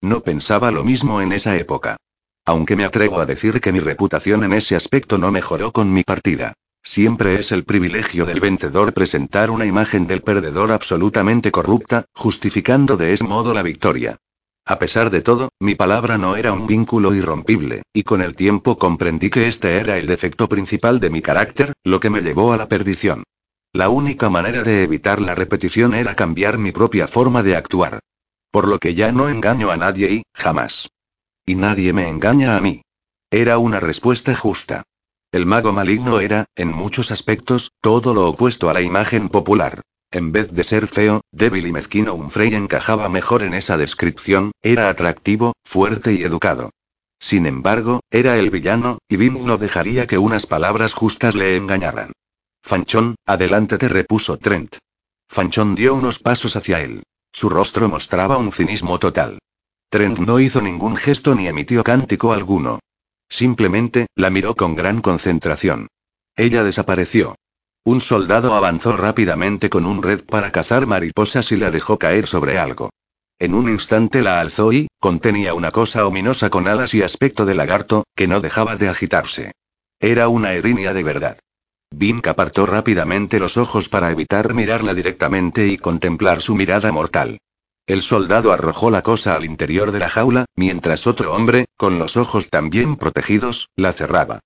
[0.00, 1.96] No pensaba lo mismo en esa época.
[2.44, 6.02] Aunque me atrevo a decir que mi reputación en ese aspecto no mejoró con mi
[6.02, 6.54] partida.
[6.82, 13.14] Siempre es el privilegio del vencedor presentar una imagen del perdedor absolutamente corrupta, justificando de
[13.14, 14.18] ese modo la victoria.
[14.64, 18.78] A pesar de todo, mi palabra no era un vínculo irrompible, y con el tiempo
[18.78, 22.56] comprendí que este era el defecto principal de mi carácter, lo que me llevó a
[22.56, 23.24] la perdición.
[23.72, 28.00] La única manera de evitar la repetición era cambiar mi propia forma de actuar.
[28.50, 30.90] Por lo que ya no engaño a nadie y, jamás.
[31.46, 32.82] Y nadie me engaña a mí.
[33.30, 34.82] Era una respuesta justa.
[35.32, 39.80] El mago maligno era, en muchos aspectos, todo lo opuesto a la imagen popular.
[40.10, 44.52] En vez de ser feo, débil y mezquino, un Frey encajaba mejor en esa descripción,
[44.60, 46.68] era atractivo, fuerte y educado.
[47.18, 52.12] Sin embargo, era el villano, y Bim no dejaría que unas palabras justas le engañaran.
[52.62, 54.76] Fanchón, adelante te repuso Trent.
[55.30, 57.04] Fanchón dio unos pasos hacia él.
[57.32, 59.38] Su rostro mostraba un cinismo total.
[59.88, 62.80] Trent no hizo ningún gesto ni emitió cántico alguno.
[63.32, 65.88] Simplemente, la miró con gran concentración.
[66.36, 67.34] Ella desapareció.
[67.82, 72.58] Un soldado avanzó rápidamente con un red para cazar mariposas y la dejó caer sobre
[72.58, 72.90] algo.
[73.38, 77.54] En un instante la alzó y, contenía una cosa ominosa con alas y aspecto de
[77.54, 79.52] lagarto, que no dejaba de agitarse.
[79.98, 81.38] Era una erinia de verdad.
[81.90, 87.38] Bink apartó rápidamente los ojos para evitar mirarla directamente y contemplar su mirada mortal.
[87.86, 92.16] El soldado arrojó la cosa al interior de la jaula, mientras otro hombre, con los
[92.16, 94.40] ojos también protegidos, la cerraba.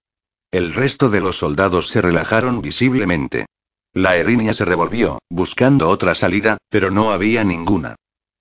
[0.51, 3.47] El resto de los soldados se relajaron visiblemente.
[3.93, 7.97] La erinia se revolvió, buscando otra salida, pero no había ninguna.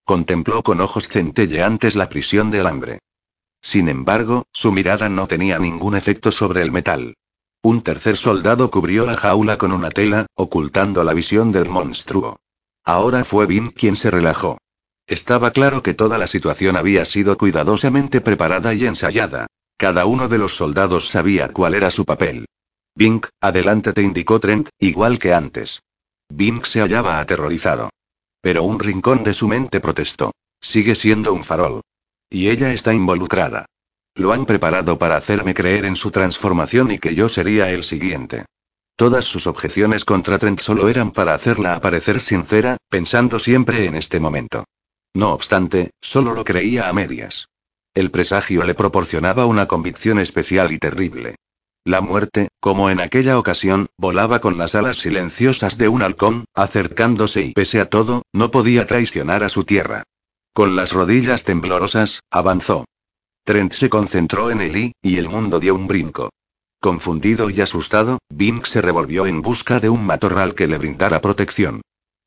[0.05, 2.99] Contempló con ojos centelleantes la prisión del hambre.
[3.61, 7.15] Sin embargo, su mirada no tenía ningún efecto sobre el metal.
[7.63, 12.37] Un tercer soldado cubrió la jaula con una tela, ocultando la visión del monstruo.
[12.85, 14.59] Ahora fue Vin quien se relajó.
[15.07, 19.45] Estaba claro que toda la situación había sido cuidadosamente preparada y ensayada.
[19.77, 22.45] Cada uno de los soldados sabía cuál era su papel.
[22.95, 25.81] Bink, adelante te indicó Trent, igual que antes.
[26.29, 27.89] Bink se hallaba aterrorizado.
[28.41, 30.31] Pero un rincón de su mente protestó.
[30.59, 31.81] Sigue siendo un farol.
[32.29, 33.67] Y ella está involucrada.
[34.15, 38.45] Lo han preparado para hacerme creer en su transformación y que yo sería el siguiente.
[38.95, 44.19] Todas sus objeciones contra Trent solo eran para hacerla aparecer sincera, pensando siempre en este
[44.19, 44.63] momento.
[45.15, 47.47] No obstante, solo lo creía a medias.
[47.93, 51.35] El presagio le proporcionaba una convicción especial y terrible.
[51.85, 57.43] La muerte, como en aquella ocasión, volaba con las alas silenciosas de un halcón, acercándose
[57.43, 60.03] y pese a todo, no podía traicionar a su tierra.
[60.53, 62.83] Con las rodillas temblorosas, avanzó.
[63.45, 66.29] Trent se concentró en él y el mundo dio un brinco.
[66.81, 71.81] Confundido y asustado, Bink se revolvió en busca de un matorral que le brindara protección.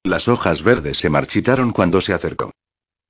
[0.05, 2.53] Las hojas verdes se marchitaron cuando se acercó.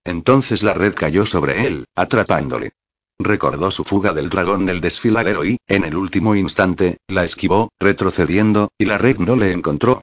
[0.09, 2.73] Entonces la red cayó sobre él, atrapándole.
[3.19, 8.71] Recordó su fuga del dragón del desfiladero y, en el último instante, la esquivó, retrocediendo,
[8.79, 10.01] y la red no le encontró.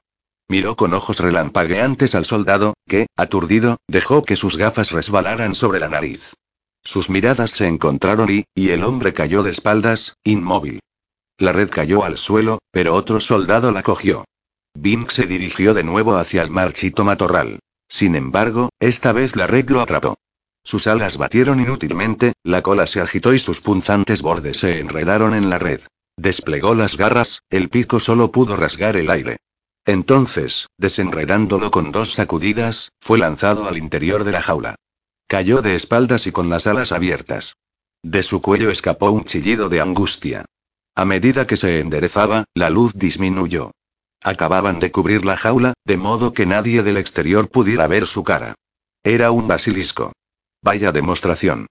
[0.48, 5.88] Miró con ojos relampagueantes al soldado, que, aturdido, dejó que sus gafas resbalaran sobre la
[5.88, 6.34] nariz.
[6.84, 10.78] Sus miradas se encontraron y, y el hombre cayó de espaldas, inmóvil.
[11.36, 14.24] La red cayó al suelo, pero otro soldado la cogió.
[14.78, 17.58] Bink se dirigió de nuevo hacia el marchito matorral.
[17.88, 20.16] Sin embargo, esta vez la red lo atrapó.
[20.64, 25.48] Sus alas batieron inútilmente, la cola se agitó y sus punzantes bordes se enredaron en
[25.48, 25.80] la red.
[26.16, 29.36] Desplegó las garras, el pico solo pudo rasgar el aire.
[29.84, 34.74] Entonces, desenredándolo con dos sacudidas, fue lanzado al interior de la jaula.
[35.28, 37.56] Cayó de espaldas y con las alas abiertas.
[38.02, 40.44] De su cuello escapó un chillido de angustia.
[40.96, 43.72] A medida que se enderezaba, la luz disminuyó.
[44.22, 48.54] Acababan de cubrir la jaula, de modo que nadie del exterior pudiera ver su cara.
[49.04, 50.12] Era un basilisco.
[50.62, 51.66] Vaya demostración.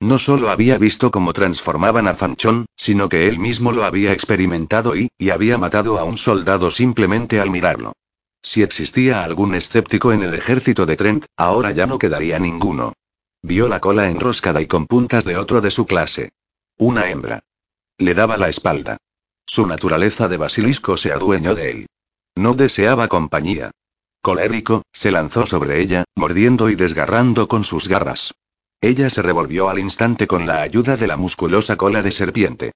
[0.00, 4.96] No solo había visto cómo transformaban a Fanchón, sino que él mismo lo había experimentado
[4.96, 7.92] y, y había matado a un soldado simplemente al mirarlo.
[8.42, 12.94] Si existía algún escéptico en el ejército de Trent, ahora ya no quedaría ninguno.
[13.42, 16.30] Vio la cola enroscada y con puntas de otro de su clase.
[16.78, 17.40] Una hembra.
[17.98, 18.96] Le daba la espalda.
[19.52, 21.86] Su naturaleza de basilisco se adueñó de él.
[22.36, 23.72] No deseaba compañía.
[24.22, 28.32] Colérico, se lanzó sobre ella, mordiendo y desgarrando con sus garras.
[28.80, 32.70] Ella se revolvió al instante con la ayuda de la musculosa cola de serpiente.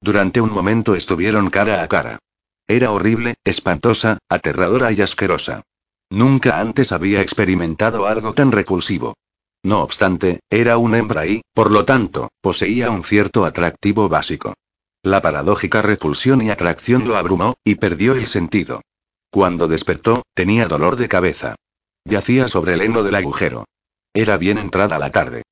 [0.00, 2.20] Durante un momento estuvieron cara a cara.
[2.68, 5.62] Era horrible, espantosa, aterradora y asquerosa.
[6.10, 9.14] Nunca antes había experimentado algo tan repulsivo.
[9.64, 14.54] No obstante, era una hembra y, por lo tanto, poseía un cierto atractivo básico.
[15.02, 18.82] La paradójica repulsión y atracción lo abrumó, y perdió el sentido.
[19.30, 21.56] Cuando despertó, tenía dolor de cabeza.
[22.04, 23.64] Yacía sobre el heno del agujero.
[24.12, 25.42] Era bien entrada la tarde.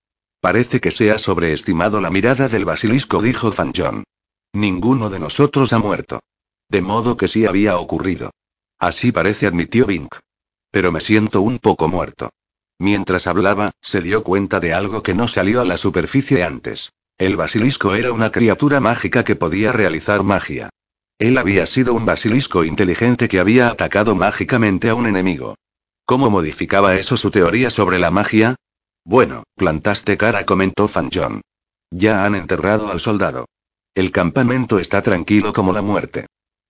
[0.41, 3.73] Parece que se ha sobreestimado la mirada del basilisco, dijo Fan.
[4.53, 6.21] Ninguno de nosotros ha muerto.
[6.69, 8.31] De modo que sí había ocurrido.
[8.79, 10.15] Así parece, admitió Bink.
[10.71, 12.31] Pero me siento un poco muerto.
[12.79, 16.91] Mientras hablaba, se dio cuenta de algo que no salió a la superficie antes.
[17.19, 20.71] El basilisco era una criatura mágica que podía realizar magia.
[21.19, 25.57] Él había sido un basilisco inteligente que había atacado mágicamente a un enemigo.
[26.07, 28.55] ¿Cómo modificaba eso su teoría sobre la magia?
[29.05, 31.41] Bueno, plantaste cara, comentó Fan John.
[31.91, 33.47] Ya han enterrado al soldado.
[33.97, 36.27] El campamento está tranquilo como la muerte.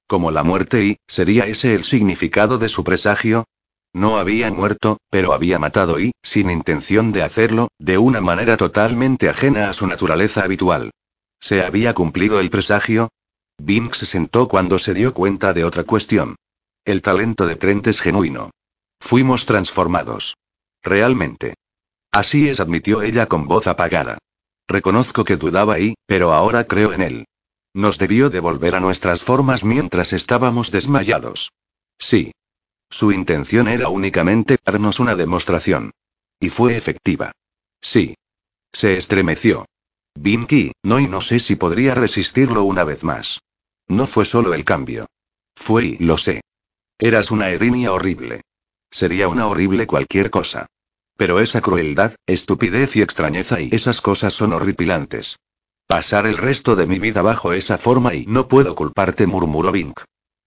[0.06, 3.44] Como la muerte y, ¿sería ese el significado de su presagio?
[3.92, 9.28] No había muerto, pero había matado y, sin intención de hacerlo, de una manera totalmente
[9.28, 10.90] ajena a su naturaleza habitual.
[11.40, 13.08] ¿Se había cumplido el presagio?
[13.58, 16.36] Bink se sentó cuando se dio cuenta de otra cuestión.
[16.84, 18.50] El talento de Trent es genuino.
[19.00, 20.36] Fuimos transformados.
[20.82, 21.54] Realmente.
[22.12, 24.18] Así es, admitió ella con voz apagada.
[24.68, 27.24] Reconozco que dudaba y, pero ahora creo en él.
[27.74, 31.50] Nos debió devolver a nuestras formas mientras estábamos desmayados.
[31.98, 32.32] Sí.
[32.90, 35.92] Su intención era únicamente darnos una demostración.
[36.40, 37.32] Y fue efectiva.
[37.80, 38.14] Sí.
[38.72, 39.66] Se estremeció.
[40.14, 43.40] Binky, no y no sé si podría resistirlo una vez más.
[43.86, 45.06] No fue solo el cambio.
[45.54, 46.42] Fue lo sé.
[46.98, 48.42] Eras una Erinia horrible.
[48.90, 50.66] Sería una horrible cualquier cosa.
[51.16, 55.38] Pero esa crueldad, estupidez y extrañeza y esas cosas son horripilantes.
[55.86, 60.00] Pasar el resto de mi vida bajo esa forma y no puedo culparte, murmuró Bink.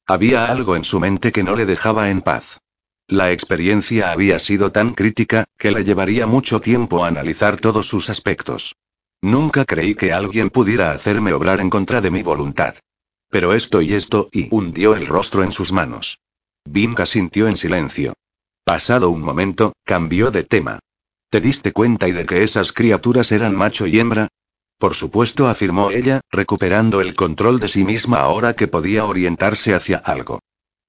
[0.08, 2.60] Había algo en su mente que no le dejaba en paz.
[3.08, 8.76] La experiencia había sido tan crítica, que le llevaría mucho tiempo analizar todos sus aspectos.
[9.22, 12.76] Nunca creí que alguien pudiera hacerme obrar en contra de mi voluntad.
[13.30, 16.20] Pero esto y esto, y hundió el rostro en sus manos.
[16.66, 18.14] Binka sintió en silencio.
[18.64, 20.80] Pasado un momento, cambió de tema.
[21.30, 24.28] ¿Te diste cuenta y de que esas criaturas eran macho y hembra?
[24.82, 29.98] Por supuesto, afirmó ella, recuperando el control de sí misma ahora que podía orientarse hacia
[29.98, 30.40] algo.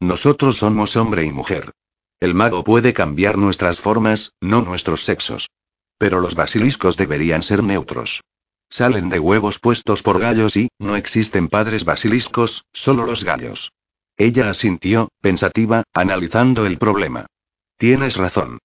[0.01, 1.72] Nosotros somos hombre y mujer.
[2.18, 5.51] El mago puede cambiar nuestras formas, no nuestros sexos.
[5.99, 8.22] Pero los basiliscos deberían ser neutros.
[8.70, 13.72] Salen de huevos puestos por gallos y, no existen padres basiliscos, solo los gallos.
[14.16, 17.26] Ella asintió, pensativa, analizando el problema.
[17.76, 18.59] Tienes razón.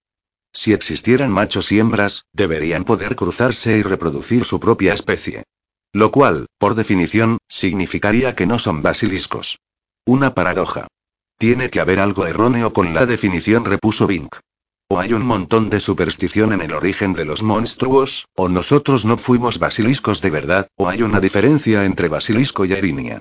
[0.60, 5.44] Si existieran machos y hembras, deberían poder cruzarse y reproducir su propia especie.
[5.92, 9.60] Lo cual, por definición, significaría que no son basiliscos.
[10.04, 10.88] Una paradoja.
[11.38, 14.34] Tiene que haber algo erróneo con la definición, repuso Bink.
[14.88, 19.16] O hay un montón de superstición en el origen de los monstruos, o nosotros no
[19.16, 23.20] fuimos basiliscos de verdad, o hay una diferencia entre basilisco y erinia.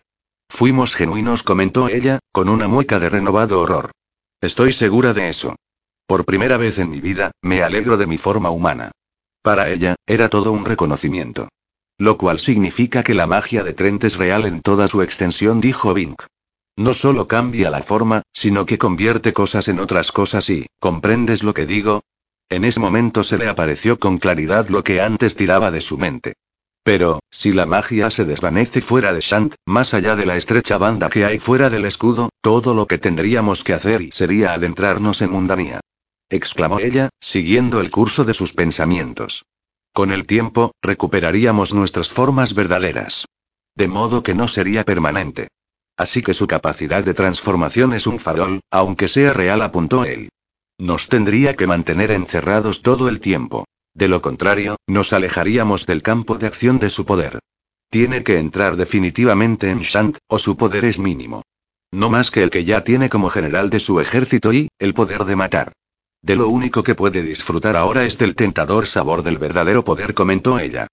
[0.49, 3.91] Fuimos genuinos, comentó ella, con una mueca de renovado horror.
[4.41, 5.55] Estoy segura de eso.
[6.08, 8.91] Por primera vez en mi vida, me alegro de mi forma humana.
[9.41, 11.49] Para ella, era todo un reconocimiento.
[11.97, 15.93] Lo cual significa que la magia de Trent es real en toda su extensión, dijo
[15.93, 16.24] Bink.
[16.78, 21.53] No solo cambia la forma, sino que convierte cosas en otras cosas y, ¿comprendes lo
[21.53, 22.03] que digo?
[22.47, 26.36] En ese momento se le apareció con claridad lo que antes tiraba de su mente.
[26.84, 31.10] Pero, si la magia se desvanece fuera de Shant, más allá de la estrecha banda
[31.10, 35.82] que hay fuera del escudo, todo lo que tendríamos que hacer sería adentrarnos en mundanía
[36.30, 39.45] exclamó ella, siguiendo el curso de sus pensamientos.
[39.93, 43.25] Con el tiempo, recuperaríamos nuestras formas verdaderas.
[43.75, 45.47] De modo que no sería permanente.
[45.97, 50.30] Así que su capacidad de transformación es un farol, aunque sea real, apuntó él.
[50.78, 53.65] Nos tendría que mantener encerrados todo el tiempo.
[53.95, 57.39] De lo contrario, nos alejaríamos del campo de acción de su poder.
[57.89, 61.41] Tiene que entrar definitivamente en Shant, o su poder es mínimo.
[61.91, 65.25] No más que el que ya tiene como general de su ejército y, el poder
[65.25, 65.73] de matar.
[66.28, 70.59] De lo único que puede disfrutar ahora es del tentador sabor del verdadero poder, comentó
[70.59, 70.88] ella.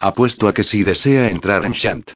[0.00, 2.10] Apuesto a que sí desea entrar en Shant.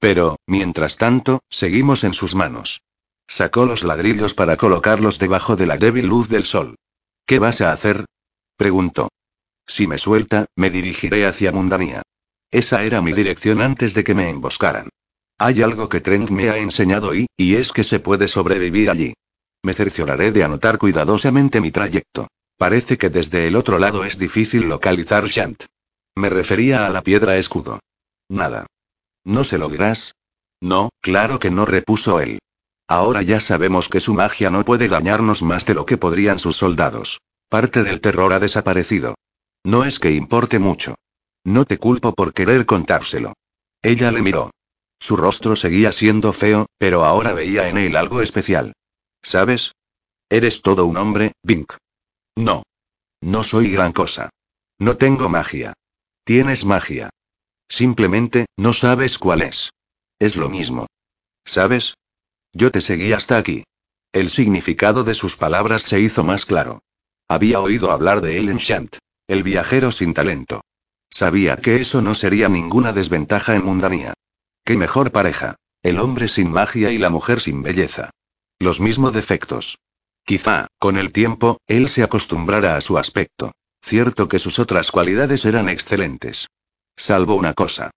[0.00, 2.80] Pero, mientras tanto, seguimos en sus manos.
[3.28, 6.74] Sacó los ladrillos para colocarlos debajo de la débil luz del sol.
[7.26, 8.06] ¿Qué vas a hacer?
[8.56, 9.08] preguntó.
[9.64, 12.02] Si me suelta, me dirigiré hacia Mundanía.
[12.50, 14.88] Esa era mi dirección antes de que me emboscaran.
[15.38, 19.14] Hay algo que Trent me ha enseñado y, y es que se puede sobrevivir allí.
[19.66, 22.28] Me cercioraré de anotar cuidadosamente mi trayecto.
[22.56, 25.64] Parece que desde el otro lado es difícil localizar Shant.
[26.14, 27.80] Me refería a la piedra escudo.
[28.28, 28.68] Nada.
[29.24, 30.14] ¿No se lo dirás?
[30.60, 32.38] No, claro que no, repuso él.
[32.86, 36.54] Ahora ya sabemos que su magia no puede dañarnos más de lo que podrían sus
[36.54, 37.18] soldados.
[37.48, 39.16] Parte del terror ha desaparecido.
[39.64, 40.94] No es que importe mucho.
[41.42, 43.32] No te culpo por querer contárselo.
[43.82, 44.52] Ella le miró.
[45.00, 48.72] Su rostro seguía siendo feo, pero ahora veía en él algo especial.
[49.26, 49.72] ¿Sabes?
[50.30, 51.72] Eres todo un hombre, Bink.
[52.36, 52.62] No.
[53.20, 54.30] No soy gran cosa.
[54.78, 55.72] No tengo magia.
[56.22, 57.10] Tienes magia.
[57.68, 59.70] Simplemente, no sabes cuál es.
[60.20, 60.86] Es lo mismo.
[61.44, 61.94] ¿Sabes?
[62.52, 63.64] Yo te seguí hasta aquí.
[64.12, 66.78] El significado de sus palabras se hizo más claro.
[67.26, 68.98] Había oído hablar de él en Shant.
[69.26, 70.60] El viajero sin talento.
[71.10, 74.14] Sabía que eso no sería ninguna desventaja en Mundanía.
[74.64, 75.56] Qué mejor pareja.
[75.82, 78.10] El hombre sin magia y la mujer sin belleza.
[78.58, 79.78] Los mismos defectos.
[80.24, 83.52] Quizá, con el tiempo, él se acostumbrara a su aspecto.
[83.82, 86.48] Cierto que sus otras cualidades eran excelentes.
[86.96, 87.90] Salvo una cosa.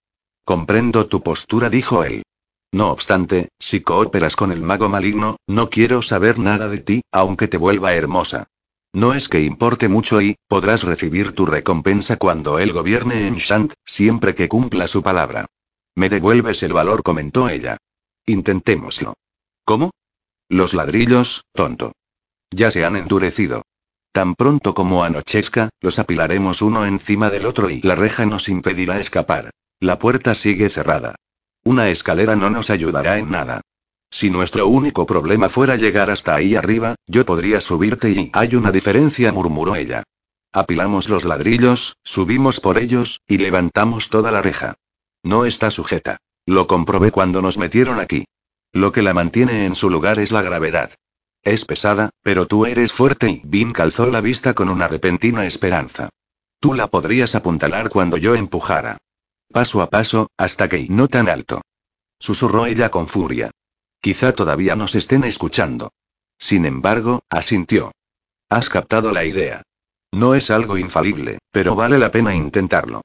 [0.43, 2.23] Comprendo tu postura, dijo él.
[2.71, 7.47] No obstante, si cooperas con el mago maligno, no quiero saber nada de ti, aunque
[7.47, 8.47] te vuelva hermosa.
[8.93, 13.73] No es que importe mucho y, podrás recibir tu recompensa cuando él gobierne en Shant,
[13.85, 15.45] siempre que cumpla su palabra.
[15.95, 17.77] Me devuelves el valor, comentó ella.
[18.25, 19.13] Intentémoslo.
[19.63, 19.91] ¿Cómo?
[20.49, 21.91] Los ladrillos, tonto.
[22.49, 23.61] Ya se han endurecido.
[24.11, 28.99] Tan pronto como anochezca, los apilaremos uno encima del otro y la reja nos impedirá
[28.99, 29.51] escapar.
[29.79, 31.13] La puerta sigue cerrada.
[31.63, 33.61] Una escalera no nos ayudará en nada.
[34.09, 38.71] Si nuestro único problema fuera llegar hasta ahí arriba, yo podría subirte y hay una
[38.71, 40.01] diferencia, murmuró ella.
[40.51, 44.73] Apilamos los ladrillos, subimos por ellos, y levantamos toda la reja.
[45.21, 46.17] No está sujeta.
[46.47, 48.25] Lo comprobé cuando nos metieron aquí.
[48.71, 50.91] Lo que la mantiene en su lugar es la gravedad.
[51.43, 56.09] Es pesada, pero tú eres fuerte y Vin calzó la vista con una repentina esperanza.
[56.59, 58.97] Tú la podrías apuntalar cuando yo empujara.
[59.51, 61.61] Paso a paso, hasta que no tan alto.
[62.19, 63.51] Susurró ella con furia.
[64.01, 65.91] Quizá todavía nos estén escuchando.
[66.37, 67.91] Sin embargo, asintió.
[68.49, 69.63] Has captado la idea.
[70.11, 73.01] No es algo infalible, pero vale la pena intentarlo.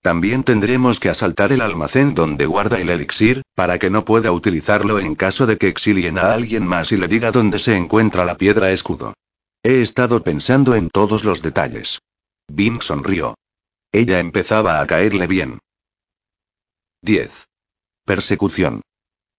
[0.00, 4.98] También tendremos que asaltar el almacén donde guarda el elixir, para que no pueda utilizarlo
[4.98, 8.36] en caso de que exilien a alguien más y le diga dónde se encuentra la
[8.36, 9.14] piedra escudo.
[9.62, 11.98] He estado pensando en todos los detalles.
[12.46, 13.34] Bing sonrió.
[13.90, 15.58] Ella empezaba a caerle bien.
[17.02, 17.46] 10.
[18.04, 18.82] Persecución.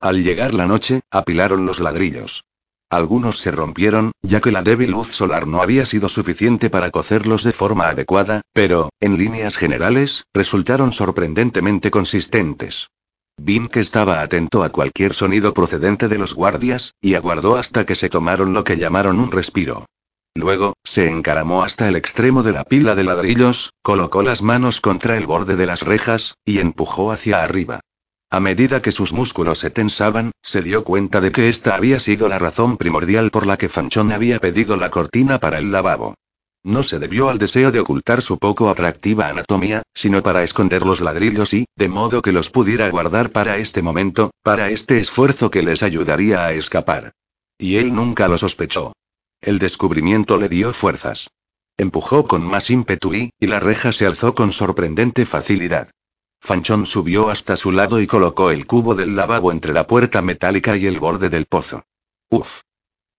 [0.02, 2.44] Al llegar la noche, apilaron los ladrillos.
[2.92, 7.44] Algunos se rompieron, ya que la débil luz solar no había sido suficiente para cocerlos
[7.44, 12.90] de forma adecuada, pero, en líneas generales, resultaron sorprendentemente consistentes.
[13.38, 18.10] Bink estaba atento a cualquier sonido procedente de los guardias, y aguardó hasta que se
[18.10, 19.86] tomaron lo que llamaron un respiro.
[20.36, 25.16] Luego, se encaramó hasta el extremo de la pila de ladrillos, colocó las manos contra
[25.16, 27.82] el borde de las rejas, y empujó hacia arriba.
[28.32, 32.30] A medida que sus músculos se tensaban, se dio cuenta de que esta había sido
[32.30, 36.14] la razón primordial por la que Fanchón había pedido la cortina para el lavabo.
[36.64, 41.02] No se debió al deseo de ocultar su poco atractiva anatomía, sino para esconder los
[41.02, 45.64] ladrillos y, de modo que los pudiera guardar para este momento, para este esfuerzo que
[45.64, 47.14] les ayudaría a escapar.
[47.58, 48.94] Y él nunca lo sospechó.
[49.42, 51.32] El descubrimiento le dio fuerzas.
[51.78, 55.90] Empujó con más ímpetu y, y la reja se alzó con sorprendente facilidad.
[56.42, 60.78] Fanchón subió hasta su lado y colocó el cubo del lavabo entre la puerta metálica
[60.78, 61.86] y el borde del pozo.
[62.30, 62.62] Uf.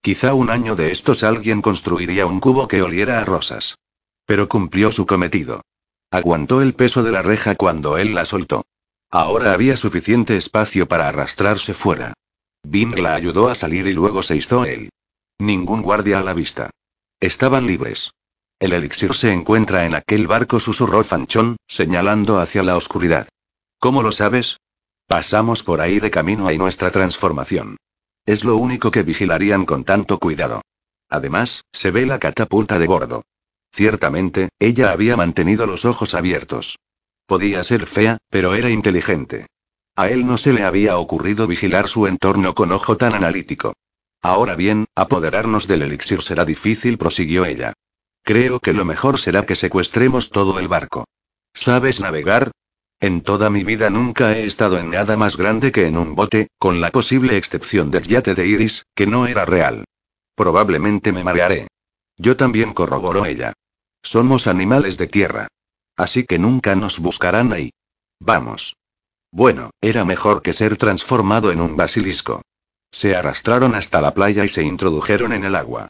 [0.03, 3.79] Quizá un año de estos alguien construiría un cubo que oliera a rosas.
[4.25, 5.63] Pero cumplió su cometido.
[6.11, 8.65] Aguantó el peso de la reja cuando él la soltó.
[9.11, 12.15] Ahora había suficiente espacio para arrastrarse fuera.
[12.63, 14.91] Bing la ayudó a salir y luego se hizo él.
[15.39, 16.71] Ningún guardia a la vista.
[17.21, 18.13] Estaban libres.
[18.61, 23.27] El elixir se encuentra en aquel barco, susurró Fanchón, señalando hacia la oscuridad.
[23.79, 24.59] ¿Cómo lo sabes?
[25.07, 27.79] Pasamos por ahí de camino a nuestra transformación.
[28.27, 30.61] Es lo único que vigilarían con tanto cuidado.
[31.09, 33.23] Además, se ve la catapulta de bordo.
[33.73, 36.79] Ciertamente, ella había mantenido los ojos abiertos.
[37.25, 39.47] Podía ser fea, pero era inteligente.
[39.97, 43.73] A él no se le había ocurrido vigilar su entorno con ojo tan analítico.
[44.21, 47.73] Ahora bien, apoderarnos del elixir será difícil, prosiguió ella.
[48.31, 51.05] Creo que lo mejor será que secuestremos todo el barco.
[51.53, 52.53] ¿Sabes navegar?
[53.01, 56.47] En toda mi vida nunca he estado en nada más grande que en un bote,
[56.57, 59.83] con la posible excepción del yate de Iris, que no era real.
[60.37, 61.67] Probablemente me marearé.
[62.19, 63.53] Yo también corroboró ella.
[64.01, 65.49] Somos animales de tierra.
[65.97, 67.71] Así que nunca nos buscarán ahí.
[68.21, 68.77] Vamos.
[69.33, 72.43] Bueno, era mejor que ser transformado en un basilisco.
[72.93, 75.89] Se arrastraron hasta la playa y se introdujeron en el agua.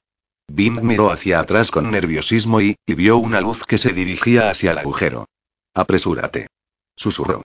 [0.52, 4.72] Bim miró hacia atrás con nerviosismo y, y vio una luz que se dirigía hacia
[4.72, 5.26] el agujero.
[5.74, 6.48] Apresúrate.
[6.96, 7.42] Susurró.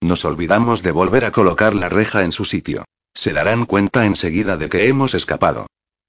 [0.00, 2.84] Nos olvidamos de volver a colocar la reja en su sitio.
[3.14, 5.66] Se darán cuenta enseguida de que hemos escapado.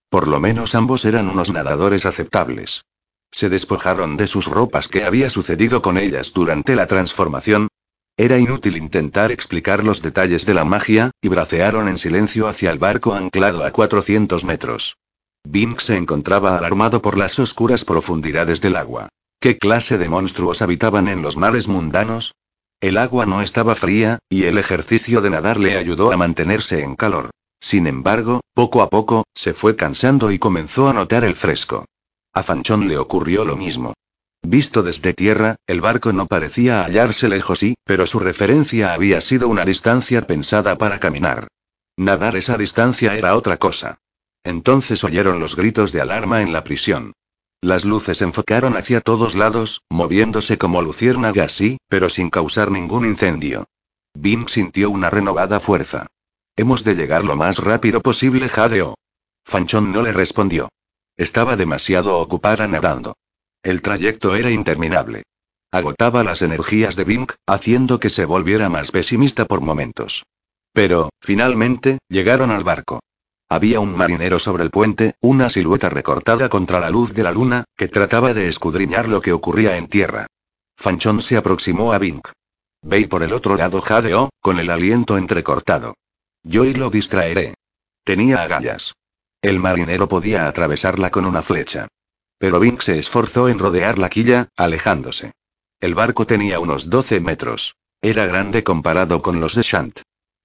[0.09, 2.85] Por lo menos ambos eran unos nadadores aceptables.
[3.31, 7.67] Se despojaron de sus ropas ¿Qué había sucedido con ellas durante la transformación.
[8.17, 12.79] Era inútil intentar explicar los detalles de la magia, y bracearon en silencio hacia el
[12.79, 14.97] barco anclado a 400 metros.
[15.51, 19.09] Bink se encontraba alarmado por las oscuras profundidades del agua.
[19.39, 22.35] ¿Qué clase de monstruos habitaban en los mares mundanos?
[22.79, 26.95] El agua no estaba fría, y el ejercicio de nadar le ayudó a mantenerse en
[26.95, 27.31] calor.
[27.59, 31.85] Sin embargo, poco a poco, se fue cansando y comenzó a notar el fresco.
[32.33, 33.93] A Fanchón le ocurrió lo mismo.
[34.41, 39.49] Visto desde tierra, el barco no parecía hallarse lejos sí, pero su referencia había sido
[39.49, 41.47] una distancia pensada para caminar.
[41.97, 43.99] Nadar esa distancia era otra cosa.
[44.43, 47.13] Entonces oyeron los gritos de alarma en la prisión.
[47.61, 53.65] Las luces enfocaron hacia todos lados, moviéndose como luciérnagas sí, pero sin causar ningún incendio.
[54.13, 56.07] Bim sintió una renovada fuerza.
[56.55, 58.95] Hemos de llegar lo más rápido posible, jadeó.
[59.45, 60.69] Fanchón no le respondió.
[61.17, 63.15] Estaba demasiado ocupada nadando.
[63.63, 65.23] El trayecto era interminable.
[65.71, 70.23] Agotaba las energías de Bink, haciendo que se volviera más pesimista por momentos.
[70.73, 73.01] Pero, finalmente, llegaron al barco.
[73.51, 77.65] Había un marinero sobre el puente, una silueta recortada contra la luz de la luna,
[77.75, 80.27] que trataba de escudriñar lo que ocurría en tierra.
[80.77, 82.29] Fanchón se aproximó a Bink.
[82.81, 85.95] Ve por el otro lado, jadeó, con el aliento entrecortado.
[86.43, 87.55] Yo y lo distraeré.
[88.05, 88.93] Tenía agallas.
[89.41, 91.89] El marinero podía atravesarla con una flecha.
[92.37, 95.33] Pero Bink se esforzó en rodear la quilla, alejándose.
[95.81, 97.75] El barco tenía unos 12 metros.
[98.01, 99.99] Era grande comparado con los de Shant.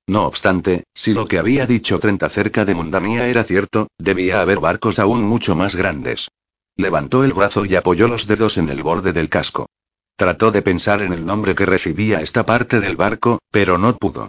[0.07, 4.61] No obstante, si lo que había dicho Trent acerca de Mundania era cierto, debía haber
[4.61, 6.29] barcos aún mucho más grandes.
[6.77, 9.67] Levantó el brazo y apoyó los dedos en el borde del casco.
[10.15, 14.29] Trató de pensar en el nombre que recibía esta parte del barco, pero no pudo.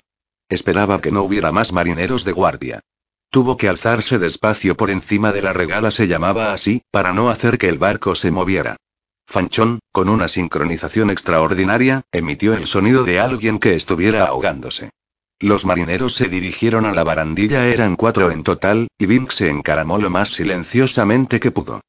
[0.50, 2.80] Esperaba que no hubiera más marineros de guardia.
[3.30, 7.58] Tuvo que alzarse despacio por encima de la regala, se llamaba así, para no hacer
[7.58, 8.78] que el barco se moviera.
[9.28, 14.90] Fanchón, con una sincronización extraordinaria, emitió el sonido de alguien que estuviera ahogándose.
[15.40, 20.00] Los marineros se dirigieron a la barandilla, eran cuatro en total, y Bink se encaramó
[20.00, 21.82] lo más silenciosamente que pudo.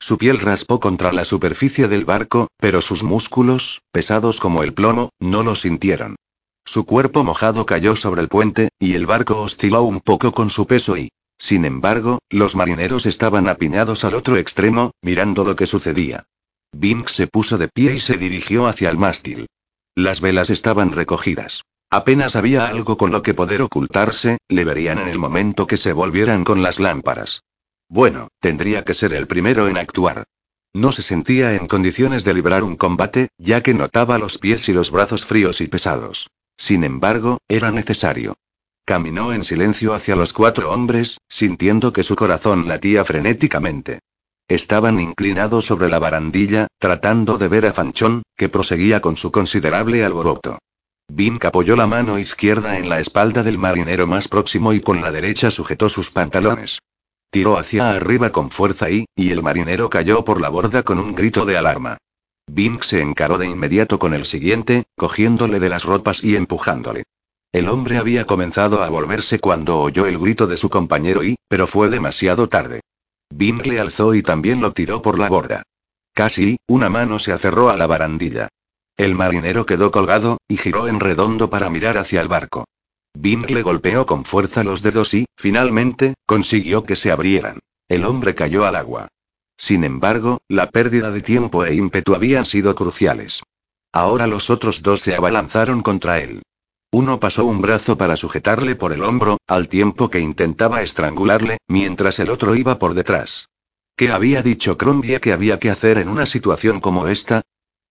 [0.00, 5.10] Su piel raspó contra la superficie del barco, pero sus músculos, pesados como el plomo,
[5.20, 6.16] no lo sintieron.
[6.64, 10.66] Su cuerpo mojado cayó sobre el puente, y el barco osciló un poco con su
[10.66, 11.10] peso y...
[11.38, 16.24] Sin embargo, los marineros estaban apiñados al otro extremo, mirando lo que sucedía.
[16.72, 19.46] Bink se puso de pie y se dirigió hacia el mástil.
[19.94, 21.62] Las velas estaban recogidas.
[21.96, 25.94] Apenas había algo con lo que poder ocultarse, le verían en el momento que se
[25.94, 27.42] volvieran con las lámparas.
[27.88, 30.24] Bueno, tendría que ser el primero en actuar.
[30.74, 34.74] No se sentía en condiciones de librar un combate, ya que notaba los pies y
[34.74, 36.28] los brazos fríos y pesados.
[36.58, 38.34] Sin embargo, era necesario.
[38.84, 44.00] Caminó en silencio hacia los cuatro hombres, sintiendo que su corazón latía frenéticamente.
[44.48, 50.04] Estaban inclinados sobre la barandilla, tratando de ver a Fanchón, que proseguía con su considerable
[50.04, 50.58] alboroto.
[51.08, 55.12] Bink apoyó la mano izquierda en la espalda del marinero más próximo y con la
[55.12, 56.80] derecha sujetó sus pantalones.
[57.30, 61.14] Tiró hacia arriba con fuerza y, y el marinero cayó por la borda con un
[61.14, 61.98] grito de alarma.
[62.48, 67.04] Bink se encaró de inmediato con el siguiente, cogiéndole de las ropas y empujándole.
[67.52, 71.66] El hombre había comenzado a volverse cuando oyó el grito de su compañero y, pero
[71.66, 72.80] fue demasiado tarde.
[73.30, 75.62] Bink le alzó y también lo tiró por la borda.
[76.12, 78.48] Casi, una mano se aferró a la barandilla.
[78.96, 82.64] El marinero quedó colgado, y giró en redondo para mirar hacia el barco.
[83.14, 87.58] Bing le golpeó con fuerza los dedos y, finalmente, consiguió que se abrieran.
[87.88, 89.08] El hombre cayó al agua.
[89.58, 93.42] Sin embargo, la pérdida de tiempo e ímpetu habían sido cruciales.
[93.92, 96.42] Ahora los otros dos se abalanzaron contra él.
[96.92, 102.18] Uno pasó un brazo para sujetarle por el hombro, al tiempo que intentaba estrangularle, mientras
[102.18, 103.48] el otro iba por detrás.
[103.96, 107.42] ¿Qué había dicho Crombie que había que hacer en una situación como esta?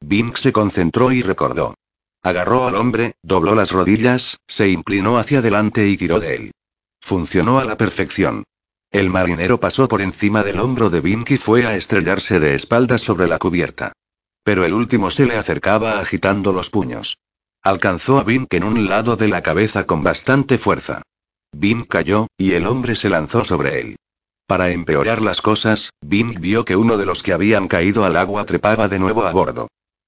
[0.01, 1.75] Bink se concentró y recordó.
[2.21, 6.51] Agarró al hombre, dobló las rodillas, se inclinó hacia adelante y tiró de él.
[6.99, 8.43] Funcionó a la perfección.
[8.91, 13.01] El marinero pasó por encima del hombro de Bink y fue a estrellarse de espaldas
[13.01, 13.93] sobre la cubierta.
[14.43, 17.17] Pero el último se le acercaba agitando los puños.
[17.61, 21.01] Alcanzó a Bink en un lado de la cabeza con bastante fuerza.
[21.51, 23.95] Bink cayó, y el hombre se lanzó sobre él.
[24.47, 28.45] Para empeorar las cosas, Bink vio que uno de los que habían caído al agua
[28.45, 29.67] trepaba de nuevo a bordo.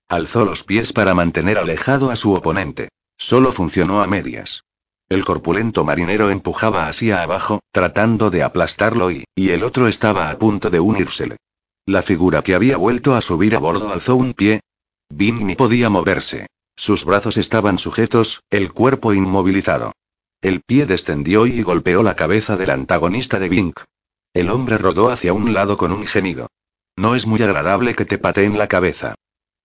[0.10, 2.90] Alzó los pies para mantener alejado a su oponente.
[3.18, 4.64] Solo funcionó a medias.
[5.10, 10.38] El corpulento marinero empujaba hacia abajo, tratando de aplastarlo y, y el otro estaba a
[10.38, 11.38] punto de unírsele.
[11.86, 14.62] La figura que había vuelto a subir a bordo alzó un pie.
[15.10, 16.48] Bing ni podía moverse.
[16.76, 19.92] Sus brazos estaban sujetos, el cuerpo inmovilizado.
[20.42, 23.74] El pie descendió y golpeó la cabeza del antagonista de Bing.
[24.34, 26.48] El hombre rodó hacia un lado con un gemido.
[26.96, 29.16] No es muy agradable que te pateen la cabeza.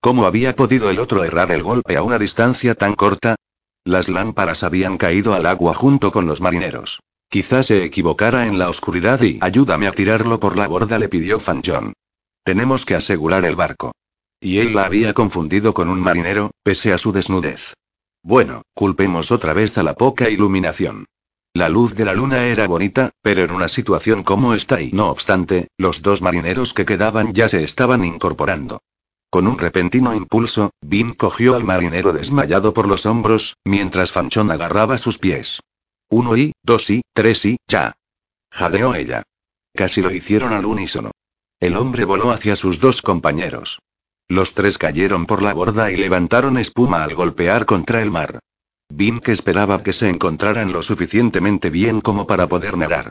[0.02, 3.36] ¿Cómo había podido el otro errar el golpe a una distancia tan corta?
[3.84, 6.98] Las lámparas habían caído al agua junto con los marineros.
[7.30, 11.38] Quizás se equivocara en la oscuridad y ayúdame a tirarlo por la borda, le pidió
[11.38, 11.92] Fan John.
[12.42, 13.92] Tenemos que asegurar el barco.
[14.40, 17.74] Y él la había confundido con un marinero, pese a su desnudez.
[18.24, 21.04] Bueno, culpemos otra vez a la poca iluminación.
[21.54, 25.10] La luz de la luna era bonita, pero en una situación como esta y no
[25.10, 28.80] obstante, los dos marineros que quedaban ya se estaban incorporando.
[29.32, 34.98] Con un repentino impulso, Bim cogió al marinero desmayado por los hombros, mientras Fanchón agarraba
[34.98, 35.60] sus pies.
[36.10, 37.94] Uno y, dos y, tres y, ya.
[38.52, 39.22] Jadeó ella.
[39.74, 41.12] Casi lo hicieron al unísono.
[41.60, 43.78] El hombre voló hacia sus dos compañeros.
[44.28, 48.38] Los tres cayeron por la borda y levantaron espuma al golpear contra el mar.
[48.90, 53.08] Bim que esperaba que se encontraran lo suficientemente bien como para poder nadar.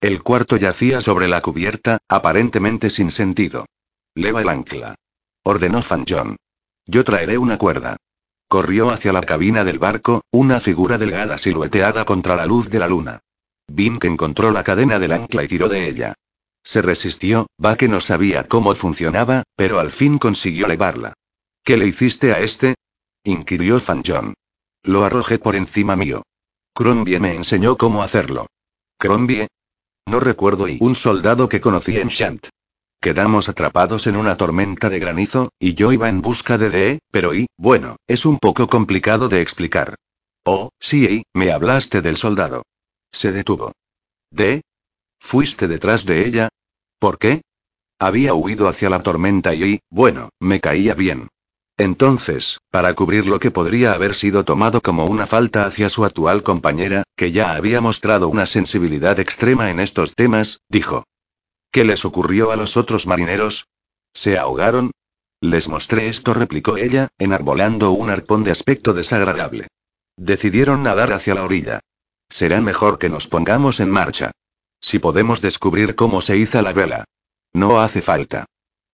[0.00, 3.66] El cuarto yacía sobre la cubierta, aparentemente sin sentido.
[4.14, 4.94] Leva el ancla
[5.44, 6.36] ordenó Fan John.
[6.86, 7.96] Yo traeré una cuerda.
[8.48, 12.88] Corrió hacia la cabina del barco, una figura delgada silueteada contra la luz de la
[12.88, 13.20] luna.
[13.66, 16.14] Bink encontró la cadena del ancla y tiró de ella.
[16.62, 21.14] Se resistió, va que no sabía cómo funcionaba, pero al fin consiguió levarla.
[21.62, 22.74] ¿Qué le hiciste a este?
[23.22, 24.34] inquirió Fan John.
[24.82, 26.22] Lo arrojé por encima mío.
[26.74, 28.46] Crombie me enseñó cómo hacerlo.
[28.98, 29.46] ¿Crombie?
[30.06, 32.48] No recuerdo y un soldado que conocí en Shant.
[33.04, 37.34] Quedamos atrapados en una tormenta de granizo, y yo iba en busca de Dee, pero
[37.34, 39.96] y, bueno, es un poco complicado de explicar.
[40.42, 42.62] Oh, sí, me hablaste del soldado.
[43.12, 43.72] Se detuvo.
[44.30, 44.62] ¿De?
[45.20, 46.48] ¿Fuiste detrás de ella?
[46.98, 47.42] ¿Por qué?
[47.98, 51.28] Había huido hacia la tormenta y, bueno, me caía bien.
[51.76, 56.42] Entonces, para cubrir lo que podría haber sido tomado como una falta hacia su actual
[56.42, 61.04] compañera, que ya había mostrado una sensibilidad extrema en estos temas, dijo.
[61.74, 63.66] ¿Qué les ocurrió a los otros marineros?
[64.14, 64.92] ¿Se ahogaron?
[65.40, 69.66] Les mostré esto, replicó ella, enarbolando un arpón de aspecto desagradable.
[70.16, 71.80] Decidieron nadar hacia la orilla.
[72.30, 74.30] Será mejor que nos pongamos en marcha.
[74.80, 77.06] Si podemos descubrir cómo se hizo la vela.
[77.52, 78.44] No hace falta.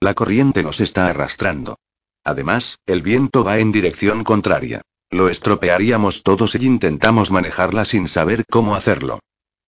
[0.00, 1.76] La corriente nos está arrastrando.
[2.24, 4.80] Además, el viento va en dirección contraria.
[5.10, 9.18] Lo estropearíamos todo si intentamos manejarla sin saber cómo hacerlo.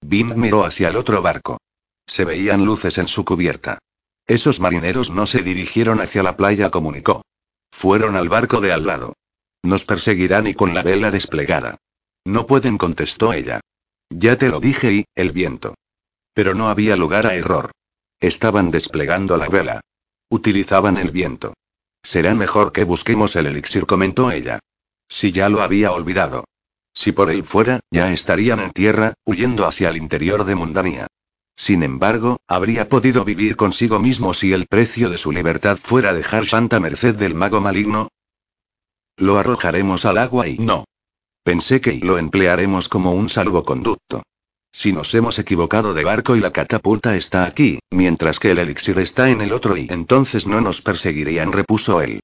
[0.00, 1.58] Bing miró hacia el otro barco.
[2.06, 3.78] Se veían luces en su cubierta.
[4.26, 7.22] Esos marineros no se dirigieron hacia la playa, comunicó.
[7.70, 9.14] Fueron al barco de al lado.
[9.62, 11.78] Nos perseguirán y con la vela desplegada.
[12.24, 13.60] No pueden, contestó ella.
[14.10, 15.74] Ya te lo dije y, el viento.
[16.34, 17.72] Pero no había lugar a error.
[18.20, 19.80] Estaban desplegando la vela.
[20.30, 21.54] Utilizaban el viento.
[22.02, 24.58] Será mejor que busquemos el elixir, comentó ella.
[25.08, 26.44] Si ya lo había olvidado.
[26.94, 31.06] Si por él fuera, ya estarían en tierra, huyendo hacia el interior de Mundanía.
[31.56, 36.46] Sin embargo, habría podido vivir consigo mismo si el precio de su libertad fuera dejar
[36.46, 38.08] santa merced del mago maligno,
[39.16, 40.84] lo arrojaremos al agua y no.
[41.44, 44.22] Pensé que lo emplearemos como un salvoconducto.
[44.72, 48.98] Si nos hemos equivocado de barco y la catapulta está aquí, mientras que el elixir
[48.98, 52.20] está en el otro y entonces no nos perseguirían, repuso él.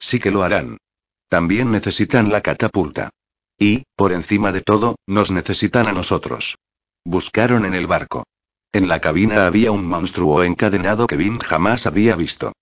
[0.00, 0.78] Sí que lo harán.
[1.28, 3.10] También necesitan la catapulta.
[3.56, 6.56] Y, por encima de todo, nos necesitan a nosotros.
[7.04, 8.24] Buscaron en el barco.
[8.72, 12.52] En la cabina había un monstruo encadenado que Vin jamás había visto.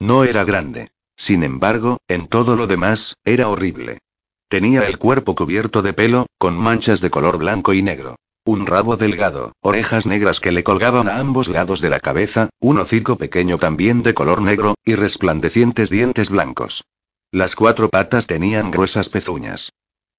[0.00, 0.90] No era grande.
[1.14, 3.98] Sin embargo, en todo lo demás, era horrible.
[4.48, 8.16] Tenía el cuerpo cubierto de pelo, con manchas de color blanco y negro.
[8.44, 12.78] Un rabo delgado, orejas negras que le colgaban a ambos lados de la cabeza, un
[12.78, 16.84] hocico pequeño también de color negro, y resplandecientes dientes blancos.
[17.30, 19.70] Las cuatro patas tenían gruesas pezuñas.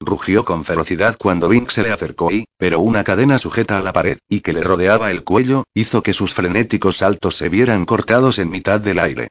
[0.04, 3.94] Rugió con ferocidad cuando Vink se le acercó y, pero una cadena sujeta a la
[3.94, 8.40] pared, y que le rodeaba el cuello, hizo que sus frenéticos saltos se vieran cortados
[8.40, 9.28] en mitad del aire.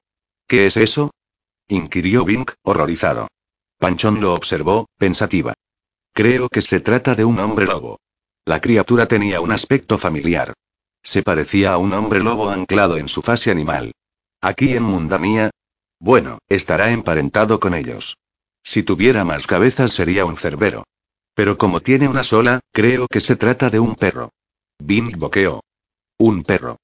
[0.46, 1.10] ¿Qué es eso?
[1.66, 3.26] inquirió Bink, horrorizado.
[3.78, 5.54] Panchón lo observó, pensativa.
[6.12, 7.98] Creo que se trata de un hombre lobo.
[8.44, 10.52] La criatura tenía un aspecto familiar.
[11.02, 13.90] Se parecía a un hombre lobo anclado en su fase animal.
[14.40, 15.50] Aquí en Mundanía.
[15.98, 18.16] Bueno, estará emparentado con ellos.
[18.62, 20.84] Si tuviera más cabezas sería un cerbero.
[21.34, 24.30] Pero como tiene una sola, creo que se trata de un perro.
[24.78, 25.62] Bing boqueó.
[26.18, 26.76] Un perro.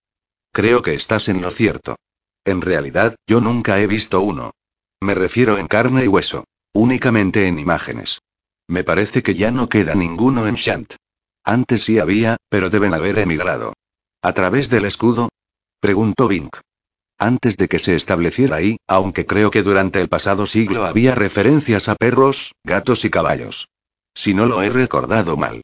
[0.53, 1.97] Creo que estás en lo cierto.
[2.45, 4.53] En realidad, yo nunca he visto uno.
[5.01, 6.45] Me refiero en carne y hueso.
[6.73, 8.21] Únicamente en imágenes.
[8.69, 10.95] Me parece que ya no queda ninguno en Shant.
[11.45, 13.75] Antes sí había, pero deben haber emigrado.
[14.23, 15.29] ¿A través del escudo?
[15.81, 16.57] Preguntó Vink.
[17.19, 21.89] Antes de que se estableciera ahí, aunque creo que durante el pasado siglo había referencias
[21.89, 23.69] a perros, gatos y caballos.
[24.15, 25.63] Si no lo he recordado mal.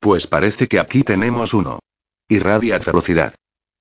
[0.00, 1.80] Pues parece que aquí tenemos uno.
[2.28, 3.34] Irradia ferocidad.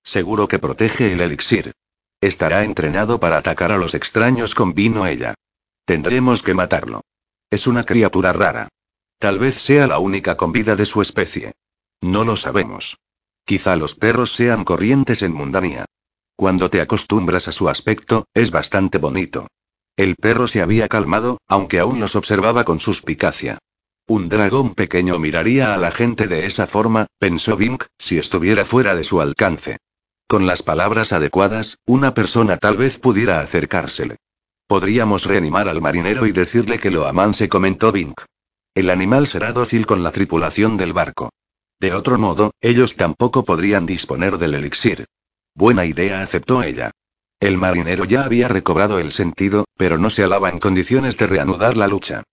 [0.04, 1.72] Seguro que protege el elixir.
[2.20, 5.34] Estará entrenado para atacar a los extraños con vino ella.
[5.86, 7.02] Tendremos que matarlo.
[7.50, 8.68] Es una criatura rara.
[9.18, 11.54] Tal vez sea la única con vida de su especie.
[12.02, 12.98] No lo sabemos.
[13.46, 15.86] Quizá los perros sean corrientes en Mundanía.
[16.36, 19.48] Cuando te acostumbras a su aspecto, es bastante bonito.
[19.96, 23.60] El perro se había calmado, aunque aún los observaba con suspicacia.
[24.08, 28.96] Un dragón pequeño miraría a la gente de esa forma, pensó Vink, si estuviera fuera
[28.96, 29.78] de su alcance.
[30.28, 34.18] Con las palabras adecuadas, una persona tal vez pudiera acercársele.
[34.68, 38.22] Podríamos reanimar al marinero y decirle que lo aman, se comentó Bink.
[38.74, 41.30] El animal será dócil con la tripulación del barco.
[41.80, 45.06] De otro modo, ellos tampoco podrían disponer del elixir.
[45.56, 46.92] Buena idea, aceptó ella.
[47.40, 51.78] El marinero ya había recobrado el sentido, pero no se halaba en condiciones de reanudar
[51.78, 52.24] la lucha.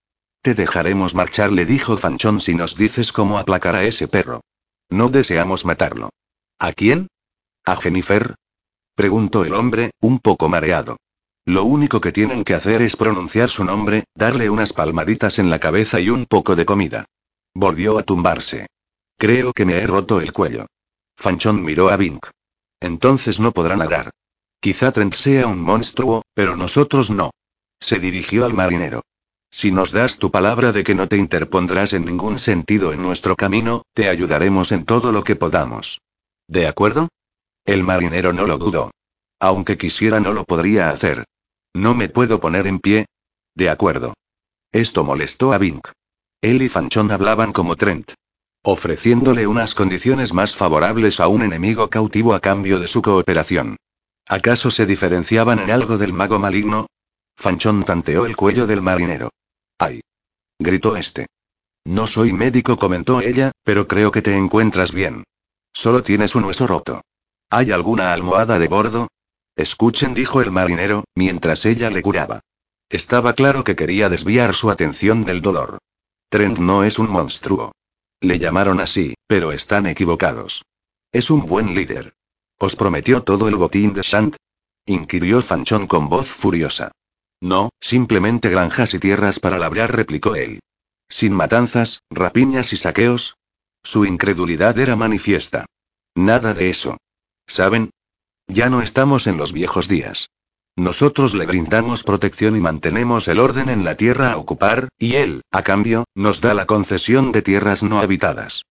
[0.43, 4.41] Te dejaremos marchar, le dijo Fanchón si nos dices cómo aplacar a ese perro.
[4.89, 6.11] No deseamos matarlo.
[6.59, 7.09] ¿A quién?
[7.65, 8.37] ¿A Jennifer?
[8.95, 10.97] Preguntó el hombre, un poco mareado.
[11.45, 15.59] Lo único que tienen que hacer es pronunciar su nombre, darle unas palmaditas en la
[15.59, 17.07] cabeza y un poco de comida.
[17.55, 18.67] Volvió a tumbarse.
[19.19, 20.67] Creo que me he roto el cuello.
[21.17, 22.27] Fanchón miró a Vink.
[22.81, 24.11] Entonces no podrá nadar.
[24.61, 27.31] Quizá Trent sea un monstruo, pero nosotros no.
[27.81, 29.03] Se dirigió al marinero.
[29.51, 33.37] Si nos das tu palabra de que no te interpondrás en ningún sentido en nuestro
[33.37, 36.01] camino, te ayudaremos en todo lo que podamos.
[36.47, 37.09] ¿De acuerdo?
[37.65, 38.91] El marinero no lo dudó.
[39.41, 41.25] Aunque quisiera no lo podría hacer.
[41.75, 43.07] ¿No me puedo poner en pie?
[43.55, 44.15] De acuerdo.
[44.73, 45.89] Esto molestó a Vink.
[46.41, 48.13] Él y Fanchón hablaban como Trent.
[48.63, 53.77] Ofreciéndole unas condiciones más favorables a un enemigo cautivo a cambio de su cooperación.
[54.27, 56.87] ¿Acaso se diferenciaban en algo del mago maligno?
[57.37, 59.31] Fanchón tanteó el cuello del marinero.
[59.79, 60.03] ¡Ay!
[60.59, 61.27] gritó este.
[61.87, 65.25] No soy médico, comentó ella, pero creo que te encuentras bien.
[65.73, 67.01] Solo tienes un hueso roto.
[67.49, 69.09] ¿Hay alguna almohada de bordo?
[69.57, 72.41] Escuchen, dijo el marinero, mientras ella le curaba.
[72.91, 75.79] Estaba claro que quería desviar su atención del dolor.
[76.29, 77.73] Trent no es un monstruo.
[78.21, 80.63] Le llamaron así, pero están equivocados.
[81.13, 82.15] Es un buen líder.
[82.59, 84.37] ¿Os prometió todo el botín de Shant?
[84.85, 86.93] inquirió Fanchón con voz furiosa.
[87.41, 90.61] No, simplemente granjas y tierras para labrar, replicó él.
[91.09, 93.37] Sin matanzas, rapiñas y saqueos.
[93.83, 95.65] Su incredulidad era manifiesta.
[96.15, 96.99] Nada de eso.
[97.47, 97.91] ¿Saben?
[98.47, 100.29] Ya no estamos en los viejos días.
[100.77, 105.43] Nosotros le brindamos protección y mantenemos el orden en la tierra a ocupar, y él,
[105.51, 108.63] a cambio, nos da la concesión de tierras no habitadas.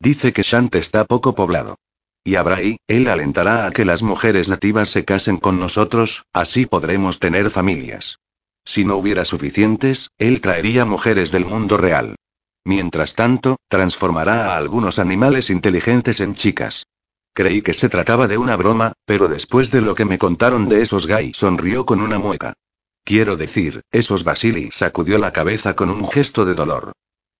[0.00, 1.76] Dice que Shant está poco poblado.
[2.24, 7.18] Y Abraí, él alentará a que las mujeres nativas se casen con nosotros, así podremos
[7.18, 8.18] tener familias.
[8.64, 12.16] Si no hubiera suficientes, él traería mujeres del mundo real.
[12.64, 16.84] Mientras tanto, transformará a algunos animales inteligentes en chicas.
[17.38, 20.82] Creí que se trataba de una broma, pero después de lo que me contaron de
[20.82, 22.54] esos gay, sonrió con una mueca.
[23.04, 26.90] Quiero decir, esos Basili sacudió la cabeza con un gesto de dolor.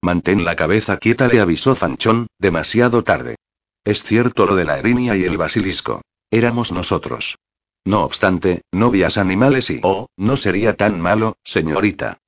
[0.00, 3.34] Mantén la cabeza quieta, le avisó Fanchón, demasiado tarde.
[3.82, 6.02] Es cierto lo de la erinia y el basilisco.
[6.30, 7.36] Éramos nosotros.
[7.84, 9.80] No obstante, novias animales y...
[9.82, 12.18] Oh, no sería tan malo, señorita.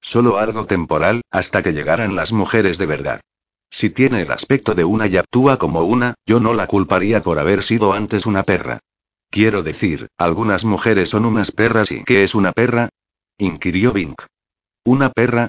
[0.00, 3.20] Solo algo temporal, hasta que llegaran las mujeres de verdad.
[3.70, 7.38] Si tiene el aspecto de una y actúa como una, yo no la culparía por
[7.38, 8.80] haber sido antes una perra.
[9.30, 12.88] Quiero decir, algunas mujeres son unas perras y ¿qué es una perra?
[13.38, 14.22] inquirió Bink.
[14.84, 15.48] ¿Una perra?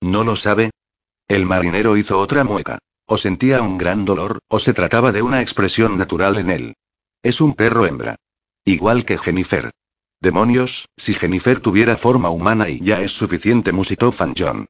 [0.00, 0.70] ¿No lo sabe?
[1.28, 2.78] El marinero hizo otra mueca.
[3.06, 6.74] O sentía un gran dolor, o se trataba de una expresión natural en él.
[7.22, 8.16] Es un perro hembra.
[8.64, 9.70] Igual que Jennifer.
[10.20, 14.66] Demonios, si Jennifer tuviera forma humana y ya es suficiente, musitó Fan John.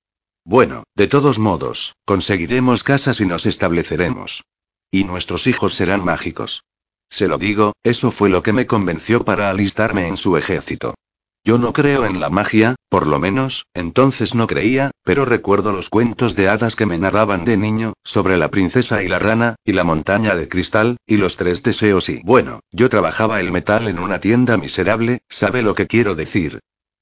[0.50, 4.42] Bueno, de todos modos, conseguiremos casas y nos estableceremos.
[4.90, 6.64] Y nuestros hijos serán mágicos.
[7.08, 10.96] Se lo digo, eso fue lo que me convenció para alistarme en su ejército.
[11.44, 15.88] Yo no creo en la magia, por lo menos, entonces no creía, pero recuerdo los
[15.88, 19.72] cuentos de hadas que me narraban de niño, sobre la princesa y la rana, y
[19.74, 24.00] la montaña de cristal, y los tres deseos y bueno, yo trabajaba el metal en
[24.00, 26.58] una tienda miserable, ¿sabe lo que quiero decir?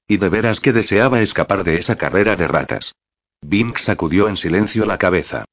[0.07, 2.93] Y de veras que deseaba escapar de esa carrera de ratas.
[3.41, 5.45] Bink sacudió en silencio la cabeza.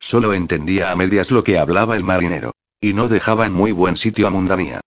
[0.00, 2.52] Solo entendía a medias lo que hablaba el marinero.
[2.80, 4.80] Y no dejaba en muy buen sitio a Mundanía.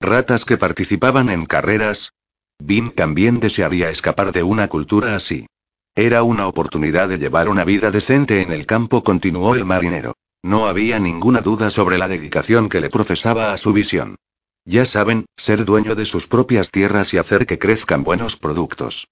[0.00, 2.12] Ratas que participaban en carreras.
[2.58, 5.46] Bink también desearía escapar de una cultura así.
[5.94, 10.14] Era una oportunidad de llevar una vida decente en el campo, continuó el marinero.
[10.42, 14.16] No había ninguna duda sobre la dedicación que le profesaba a su visión.
[14.64, 19.06] Ya saben, ser dueño de sus propias tierras y hacer que crezcan buenos productos.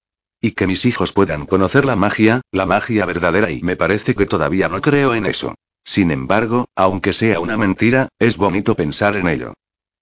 [0.45, 4.26] Y que mis hijos puedan conocer la magia, la magia verdadera y me parece que
[4.26, 5.55] todavía no creo en eso.
[5.84, 9.55] Sin embargo, aunque sea una mentira, es bonito pensar en ello.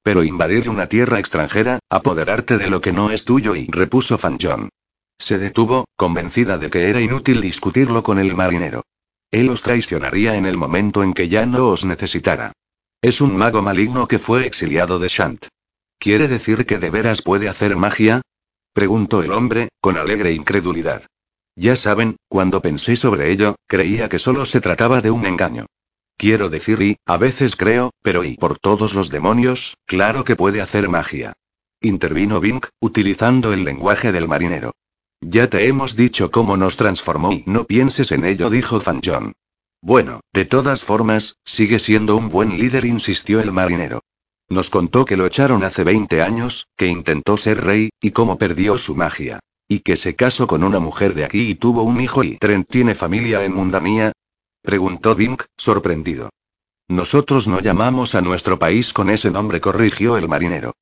[0.02, 4.38] Pero invadir una tierra extranjera, apoderarte de lo que no es tuyo y repuso Fan.
[5.18, 8.82] Se detuvo, convencida de que era inútil discutirlo con el marinero.
[9.30, 12.52] Él os traicionaría en el momento en que ya no os necesitara.
[13.02, 15.46] Es un mago maligno que fue exiliado de Shant.
[15.98, 18.22] ¿Quiere decir que de veras puede hacer magia?
[18.72, 21.02] Preguntó el hombre, con alegre incredulidad.
[21.56, 25.66] Ya saben, cuando pensé sobre ello, creía que solo se trataba de un engaño.
[26.16, 30.60] Quiero decir y, a veces creo, pero y por todos los demonios, claro que puede
[30.60, 31.32] hacer magia.
[31.80, 34.72] Intervino Bink, utilizando el lenguaje del marinero.
[35.20, 39.00] Ya te hemos dicho cómo nos transformó y no pienses en ello, dijo Fan.
[39.82, 44.00] Bueno, de todas formas, sigue siendo un buen líder, insistió el marinero.
[44.50, 48.78] Nos contó que lo echaron hace 20 años, que intentó ser rey, y cómo perdió
[48.78, 49.38] su magia.
[49.68, 52.68] Y que se casó con una mujer de aquí y tuvo un hijo y Trent
[52.68, 54.10] tiene familia en Mundamía.
[54.62, 56.30] Preguntó Bink, sorprendido.
[56.88, 60.72] Nosotros no llamamos a nuestro país con ese nombre, corrigió el marinero.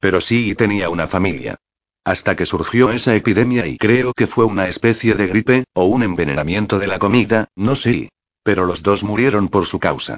[0.00, 1.56] Pero sí tenía una familia.
[2.04, 6.02] Hasta que surgió esa epidemia y creo que fue una especie de gripe, o un
[6.02, 8.08] envenenamiento de la comida, no sé.
[8.42, 10.16] Pero los dos murieron por su causa.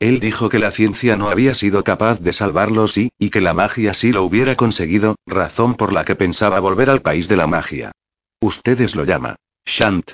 [0.00, 3.52] Él dijo que la ciencia no había sido capaz de salvarlos y, y que la
[3.52, 7.46] magia sí lo hubiera conseguido, razón por la que pensaba volver al país de la
[7.46, 7.92] magia.
[8.40, 9.36] Ustedes lo llaman.
[9.66, 10.12] Shant.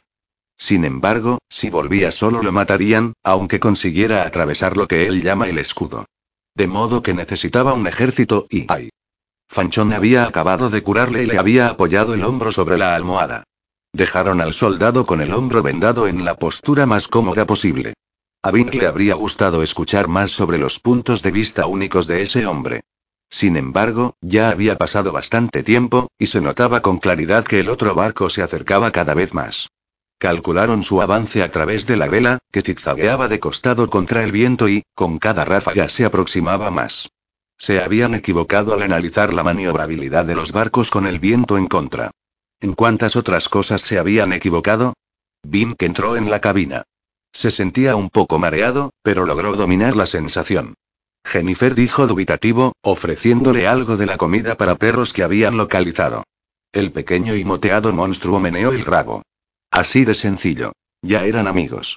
[0.59, 5.59] Sin embargo, si volvía solo lo matarían, aunque consiguiera atravesar lo que él llama el
[5.59, 6.07] escudo.
[6.57, 8.91] De modo que necesitaba un ejército y ¡ay!
[9.49, 13.45] Fanchón había acabado de curarle y le había apoyado el hombro sobre la almohada.
[13.93, 17.95] Dejaron al soldado con el hombro vendado en la postura más cómoda posible.
[18.43, 22.47] A Bink le habría gustado escuchar más sobre los puntos de vista únicos de ese
[22.47, 22.83] hombre.
[23.29, 27.95] Sin embargo, ya había pasado bastante tiempo, y se notaba con claridad que el otro
[27.95, 29.69] barco se acercaba cada vez más.
[30.19, 34.69] Calcularon su avance a través de la vela, que zigzagueaba de costado contra el viento
[34.69, 37.11] y, con cada ráfaga se aproximaba más.
[37.59, 42.13] Se habían equivocado al analizar la maniobrabilidad de los barcos con el viento en contra.
[42.61, 44.95] ¿En cuántas otras cosas se habían equivocado?
[45.43, 46.85] Bink entró en la cabina.
[47.33, 50.75] Se sentía un poco mareado, pero logró dominar la sensación.
[51.25, 56.23] Jennifer dijo dubitativo, ofreciéndole algo de la comida para perros que habían localizado.
[56.73, 59.23] El pequeño y moteado monstruo meneó el rabo.
[59.71, 60.73] Así de sencillo.
[61.03, 61.97] Ya eran amigos.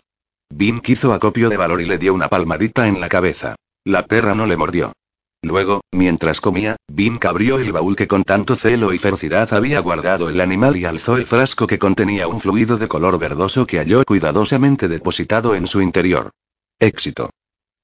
[0.50, 3.56] Bink hizo acopio de valor y le dio una palmadita en la cabeza.
[3.86, 4.94] La perra no le mordió.
[5.42, 10.30] Luego, mientras comía, Bink abrió el baúl que con tanto celo y ferocidad había guardado
[10.30, 14.04] el animal y alzó el frasco que contenía un fluido de color verdoso que halló
[14.06, 16.32] cuidadosamente depositado en su interior.
[16.78, 17.30] Éxito.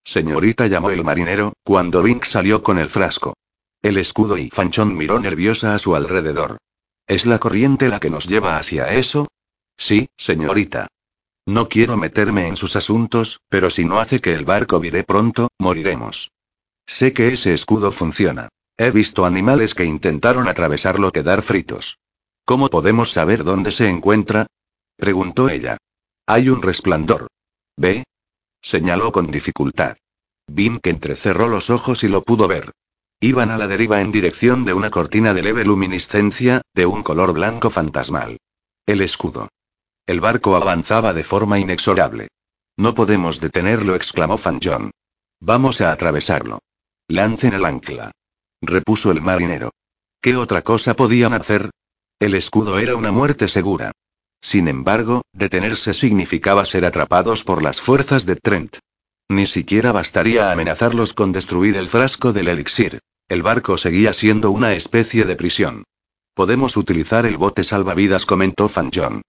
[0.03, 3.35] Señorita llamó el marinero, cuando Bink salió con el frasco.
[3.81, 6.57] El escudo y Fanchón miró nerviosa a su alrededor.
[7.07, 9.27] ¿Es la corriente la que nos lleva hacia eso?
[9.77, 10.87] Sí, señorita.
[11.45, 15.49] No quiero meterme en sus asuntos, pero si no hace que el barco vire pronto,
[15.59, 16.31] moriremos.
[16.87, 18.49] Sé que ese escudo funciona.
[18.77, 21.97] He visto animales que intentaron atravesarlo quedar fritos.
[22.45, 24.47] ¿Cómo podemos saber dónde se encuentra?
[24.97, 25.77] preguntó ella.
[26.27, 27.27] Hay un resplandor.
[27.77, 28.03] ¿Ve?
[28.61, 29.97] señaló con dificultad.
[30.47, 32.71] que entrecerró los ojos y lo pudo ver.
[33.19, 37.33] Iban a la deriva en dirección de una cortina de leve luminiscencia, de un color
[37.33, 38.37] blanco fantasmal.
[38.85, 39.49] El escudo.
[40.05, 42.27] El barco avanzaba de forma inexorable.
[42.77, 44.91] No podemos detenerlo, exclamó Fan John.
[45.39, 46.59] Vamos a atravesarlo.
[47.07, 48.11] Lancen el ancla.
[48.61, 49.71] Repuso el marinero.
[50.21, 51.69] ¿Qué otra cosa podían hacer?
[52.19, 53.91] El escudo era una muerte segura.
[54.41, 58.77] Sin embargo, detenerse significaba ser atrapados por las fuerzas de Trent.
[59.29, 62.99] Ni siquiera bastaría amenazarlos con destruir el frasco del elixir.
[63.27, 65.83] El barco seguía siendo una especie de prisión.
[66.33, 69.21] Podemos utilizar el bote salvavidas, comentó Fan John.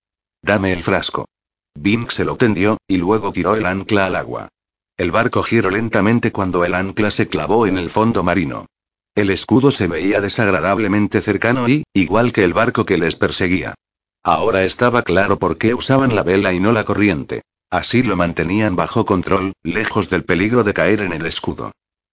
[0.43, 1.27] Dame el frasco.
[1.74, 4.49] Bink se lo tendió, y luego tiró el ancla al agua.
[4.97, 8.66] El barco giró lentamente cuando el ancla se clavó en el fondo marino.
[9.14, 13.74] El escudo se veía desagradablemente cercano y, igual que el barco que les perseguía.
[14.22, 17.42] Ahora estaba claro por qué usaban la vela y no la corriente.
[17.70, 21.72] Así lo mantenían bajo control, lejos del peligro de caer en el escudo.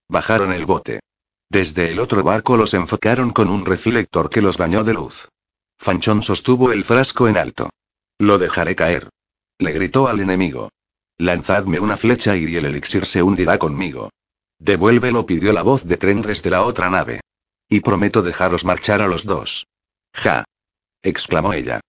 [0.10, 1.00] Bajaron el bote.
[1.50, 5.30] Desde el otro barco los enfocaron con un reflector que los bañó de luz.
[5.78, 7.70] Fanchón sostuvo el frasco en alto.
[8.20, 9.10] Lo dejaré caer.
[9.60, 10.70] Le gritó al enemigo.
[11.18, 14.10] Lanzadme una flecha y el elixir se hundirá conmigo.
[14.60, 17.22] Devuélvelo, pidió la voz de Trenres de la otra nave.
[17.70, 19.68] Y prometo dejaros marchar a los dos.
[20.14, 20.46] Ja.
[21.02, 21.80] exclamó ella.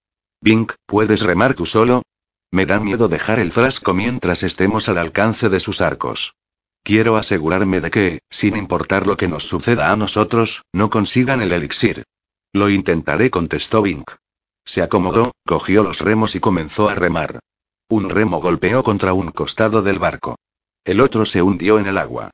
[0.40, 2.02] Bink, ¿puedes remar tú solo?
[2.50, 6.34] Me da miedo dejar el frasco mientras estemos al alcance de sus arcos.
[6.82, 11.52] Quiero asegurarme de que, sin importar lo que nos suceda a nosotros, no consigan el
[11.52, 12.04] elixir.
[12.52, 14.10] Lo intentaré, contestó Bink.
[14.64, 17.40] Se acomodó, cogió los remos y comenzó a remar.
[17.88, 20.36] Un remo golpeó contra un costado del barco.
[20.84, 22.30] El otro se hundió en el agua.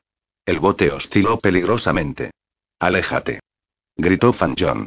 [0.46, 2.30] El bote osciló peligrosamente.
[2.80, 3.40] Aléjate.
[3.96, 4.86] Gritó Fan John.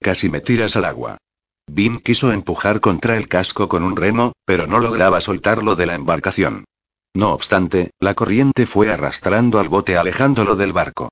[0.00, 1.18] Casi me tiras al agua.
[1.66, 5.94] Bin quiso empujar contra el casco con un remo, pero no lograba soltarlo de la
[5.94, 6.64] embarcación.
[7.14, 11.08] No obstante, la corriente fue arrastrando al bote alejándolo del barco.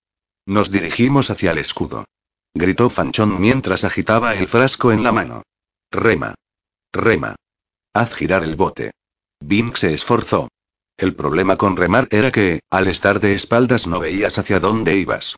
[0.47, 2.05] Nos dirigimos hacia el escudo.
[2.55, 5.43] Gritó Fanchón mientras agitaba el frasco en la mano.
[5.91, 6.35] Rema.
[6.93, 7.37] Rema.
[7.95, 8.93] Haz girar el bote.
[9.41, 10.49] Bink se esforzó.
[10.97, 15.37] El problema con remar era que, al estar de espaldas no veías hacia dónde ibas.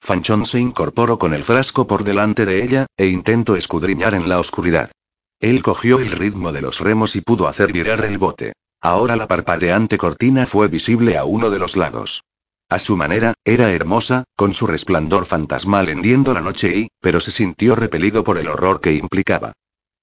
[0.00, 4.38] Fanchón se incorporó con el frasco por delante de ella, e intentó escudriñar en la
[4.38, 4.92] oscuridad.
[5.40, 8.52] Él cogió el ritmo de los remos y pudo hacer virar el bote.
[8.80, 12.22] Ahora la parpadeante cortina fue visible a uno de los lados.
[12.68, 17.32] A su manera, era hermosa, con su resplandor fantasmal hendiendo la noche y, pero se
[17.32, 19.52] sintió repelido por el horror que implicaba.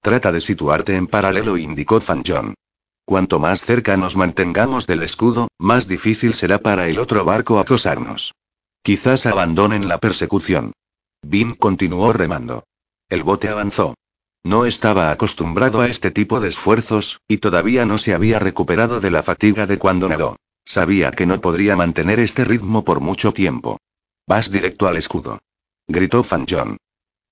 [0.04, 2.52] Trata de situarte en paralelo, indicó Fan John.
[3.06, 8.34] Cuanto más cerca nos mantengamos del escudo, más difícil será para el otro barco acosarnos.
[8.82, 10.74] Quizás abandonen la persecución.
[11.22, 12.64] Bim continuó remando.
[13.08, 13.94] El bote avanzó.
[14.44, 19.10] No estaba acostumbrado a este tipo de esfuerzos, y todavía no se había recuperado de
[19.10, 20.36] la fatiga de cuando nadó.
[20.66, 23.78] Sabía que no podría mantener este ritmo por mucho tiempo.
[24.28, 25.38] Vas directo al escudo.
[25.88, 26.76] Gritó Fan John.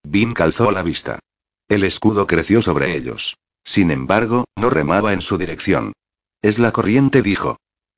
[0.04, 1.18] Bim calzó la vista.
[1.68, 3.36] El escudo creció sobre ellos.
[3.64, 5.92] Sin embargo, no remaba en su dirección.
[6.42, 7.56] Es la corriente, dijo.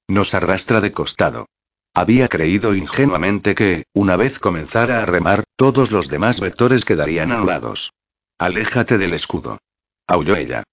[0.08, 1.46] Nos arrastra de costado.
[1.94, 7.92] Había creído ingenuamente que, una vez comenzara a remar, todos los demás vectores quedarían anulados.
[8.38, 9.58] Aléjate del escudo.
[10.06, 10.64] Aulló ella.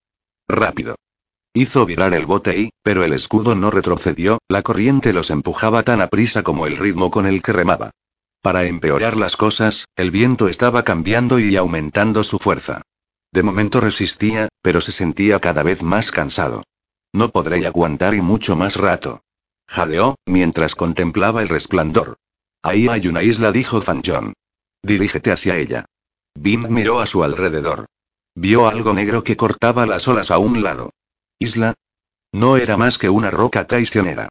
[0.47, 0.95] Rápido.
[1.53, 6.01] Hizo virar el bote y, pero el escudo no retrocedió, la corriente los empujaba tan
[6.01, 7.91] aprisa como el ritmo con el que remaba.
[8.41, 12.81] Para empeorar las cosas, el viento estaba cambiando y aumentando su fuerza.
[13.31, 16.63] De momento resistía, pero se sentía cada vez más cansado.
[17.13, 19.21] No podré aguantar y mucho más rato.
[19.67, 22.17] Jadeó, mientras contemplaba el resplandor.
[22.63, 24.33] Ahí hay una isla, dijo Fan John.
[24.81, 25.85] Dirígete hacia ella.
[26.33, 27.85] Bing miró a su alrededor.
[28.35, 30.91] Vio algo negro que cortaba las olas a un lado.
[31.37, 31.75] ¿Isla?
[32.31, 34.29] No era más que una roca traicionera.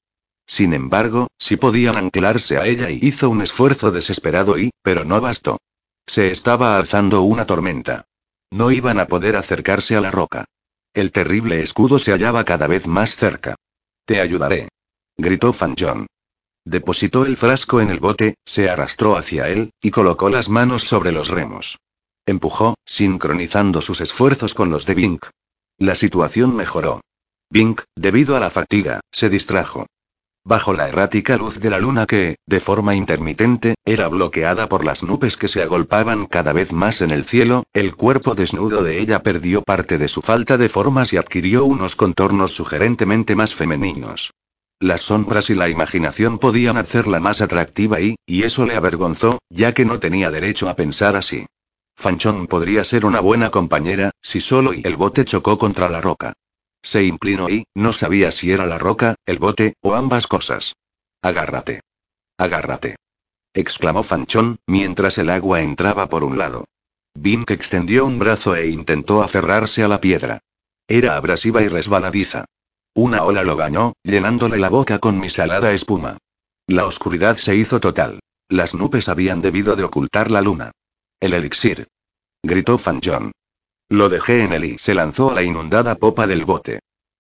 [0.51, 5.21] Sin embargo, sí podían anclarse a ella y hizo un esfuerzo desesperado y, pero no
[5.21, 5.59] bastó.
[6.09, 8.07] Se estaba alzando una tormenta.
[8.51, 10.47] No iban a poder acercarse a la roca.
[10.93, 13.55] El terrible escudo se hallaba cada vez más cerca.
[14.05, 14.71] Te ayudaré.
[15.17, 16.09] Gritó Fan John.
[16.65, 21.13] Depositó el frasco en el bote, se arrastró hacia él, y colocó las manos sobre
[21.13, 21.79] los remos.
[22.27, 25.27] Empujó, sincronizando sus esfuerzos con los de Bink.
[25.79, 27.03] La situación mejoró.
[27.51, 29.87] Bink, debido a la fatiga, se distrajo.
[30.45, 35.03] Bajo la errática luz de la luna que, de forma intermitente, era bloqueada por las
[35.03, 39.23] nubes que se agolpaban cada vez más en el cielo, el cuerpo desnudo de ella
[39.23, 44.33] perdió parte de su falta de formas y adquirió unos contornos sugerentemente más femeninos.
[44.81, 49.75] Las sombras y la imaginación podían hacerla más atractiva y, y eso le avergonzó, ya
[49.75, 51.45] que no tenía derecho a pensar así.
[51.97, 56.33] Fanchón podría ser una buena compañera, si solo y el bote chocó contra la roca.
[56.83, 60.75] Se inclinó y, no sabía si era la roca, el bote, o ambas cosas.
[61.23, 61.81] Agárrate.
[62.39, 62.97] Agárrate.
[63.53, 66.65] exclamó Fanchón, mientras el agua entraba por un lado.
[67.15, 70.41] Bink extendió un brazo e intentó aferrarse a la piedra.
[70.89, 72.47] Era abrasiva y resbaladiza.
[72.95, 76.19] Una ola lo bañó, llenándole la boca con mi salada espuma.
[76.67, 78.21] La oscuridad se hizo total.
[78.49, 80.73] Las nubes habían debido de ocultar la luna.
[81.21, 81.89] El elixir.
[82.43, 82.79] Gritó.
[83.91, 86.79] Lo dejé en él y se lanzó a la inundada popa del bote.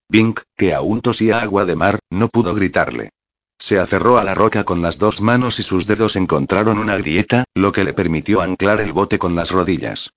[0.08, 3.10] Bink, que aún tosía agua de mar, no pudo gritarle.
[3.58, 7.42] Se aferró a la roca con las dos manos y sus dedos encontraron una grieta,
[7.54, 10.10] lo que le permitió anclar el bote con las rodillas.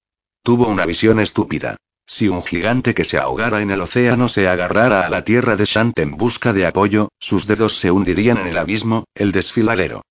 [0.44, 1.76] Tuvo una visión estúpida.
[2.06, 5.66] Si un gigante que se ahogara en el océano se agarrara a la tierra de
[5.66, 10.04] Shant en busca de apoyo, sus dedos se hundirían en el abismo, el desfiladero.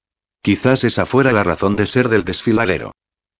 [0.43, 2.93] Quizás esa fuera la razón de ser del desfiladero.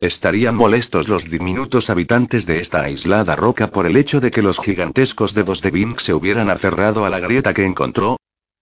[0.03, 4.59] Estarían molestos los diminutos habitantes de esta aislada roca por el hecho de que los
[4.59, 8.17] gigantescos dedos de Bink se hubieran aferrado a la grieta que encontró.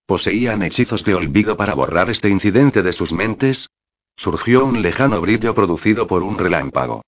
[0.04, 3.70] ¿Poseían hechizos de olvido para borrar este incidente de sus mentes?
[4.18, 7.00] Surgió un lejano brillo producido por un relámpago.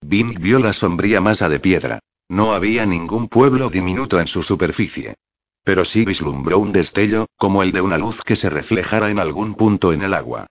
[0.00, 1.98] Bink vio la sombría masa de piedra.
[2.28, 5.16] No había ningún pueblo diminuto en su superficie.
[5.64, 9.54] Pero sí vislumbró un destello, como el de una luz que se reflejara en algún
[9.54, 10.46] punto en el agua.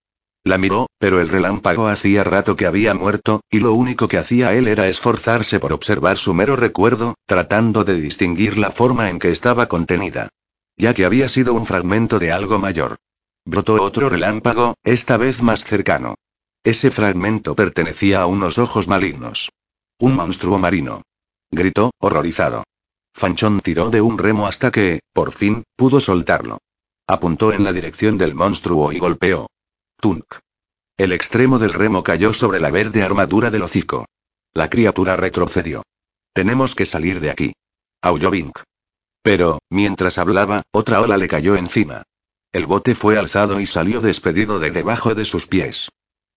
[0.49, 4.55] La miró, pero el relámpago hacía rato que había muerto, y lo único que hacía
[4.55, 9.29] él era esforzarse por observar su mero recuerdo, tratando de distinguir la forma en que
[9.29, 10.29] estaba contenida.
[10.75, 12.95] Ya que había sido un fragmento de algo mayor.
[13.45, 16.15] Brotó otro relámpago, esta vez más cercano.
[16.63, 19.51] Ese fragmento pertenecía a unos ojos malignos.
[19.99, 21.03] Un monstruo marino.
[21.51, 22.63] Gritó, horrorizado.
[23.13, 26.57] Fanchón tiró de un remo hasta que, por fin, pudo soltarlo.
[27.05, 29.45] Apuntó en la dirección del monstruo y golpeó.
[29.99, 30.35] Tunk.
[30.97, 34.05] El extremo del remo cayó sobre la verde armadura del hocico.
[34.53, 35.83] La criatura retrocedió.
[36.33, 37.53] Tenemos que salir de aquí.
[38.01, 38.59] Aulló Bink.
[39.21, 42.03] Pero, mientras hablaba, otra ola le cayó encima.
[42.53, 45.89] El bote fue alzado y salió despedido de debajo de sus pies.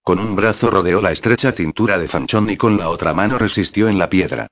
[0.02, 3.88] Con un brazo rodeó la estrecha cintura de Fanchón y con la otra mano resistió
[3.88, 4.48] en la piedra.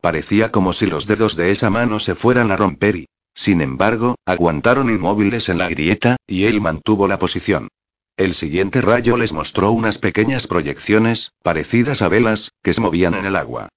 [0.00, 4.14] Parecía como si los dedos de esa mano se fueran a romper y, sin embargo,
[4.24, 7.68] aguantaron inmóviles en la grieta, y él mantuvo la posición.
[8.16, 13.26] El siguiente rayo les mostró unas pequeñas proyecciones, parecidas a velas, que se movían en
[13.26, 13.68] el agua.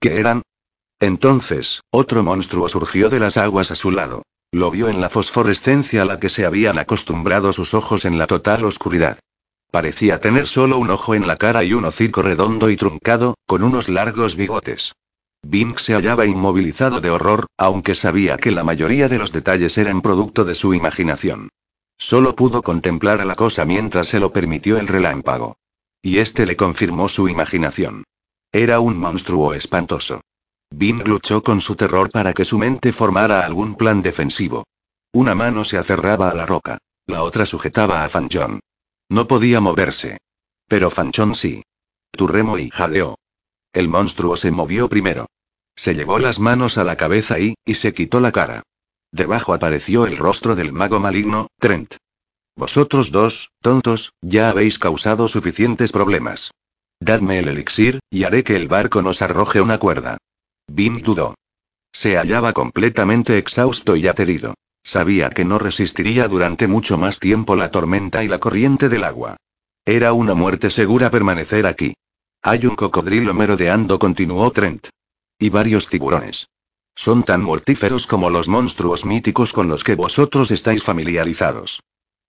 [0.00, 0.42] ¿Qué eran?
[0.98, 4.22] Entonces, otro monstruo surgió de las aguas a su lado.
[4.50, 8.26] Lo vio en la fosforescencia a la que se habían acostumbrado sus ojos en la
[8.26, 9.20] total oscuridad.
[9.70, 13.62] Parecía tener solo un ojo en la cara y un hocico redondo y truncado, con
[13.62, 14.92] unos largos bigotes.
[15.42, 20.02] Bink se hallaba inmovilizado de horror, aunque sabía que la mayoría de los detalles eran
[20.02, 21.50] producto de su imaginación.
[21.98, 25.56] Solo pudo contemplar a la cosa mientras se lo permitió el relámpago.
[26.02, 28.04] Y este le confirmó su imaginación.
[28.52, 30.20] Era un monstruo espantoso.
[30.70, 34.64] Bing luchó con su terror para que su mente formara algún plan defensivo.
[35.12, 36.78] Una mano se aferraba a la roca.
[37.06, 38.60] La otra sujetaba a Fanchón.
[39.08, 40.18] No podía moverse.
[40.66, 41.62] Pero Fanchón sí.
[42.10, 43.16] Turremo y jadeó.
[43.72, 45.26] El monstruo se movió primero.
[45.76, 48.62] Se llevó las manos a la cabeza y se quitó la cara.
[49.14, 51.94] Debajo apareció el rostro del mago maligno, Trent.
[52.56, 56.50] Vosotros dos, tontos, ya habéis causado suficientes problemas.
[56.98, 60.18] Dadme el elixir, y haré que el barco nos arroje una cuerda.
[60.66, 61.36] Bim dudó.
[61.92, 64.54] Se hallaba completamente exhausto y aterido.
[64.82, 69.36] Sabía que no resistiría durante mucho más tiempo la tormenta y la corriente del agua.
[69.84, 71.94] Era una muerte segura permanecer aquí.
[72.42, 74.88] Hay un cocodrilo merodeando, continuó Trent.
[75.38, 76.48] Y varios tiburones.
[76.94, 81.80] Son tan mortíferos como los monstruos míticos con los que vosotros estáis familiarizados.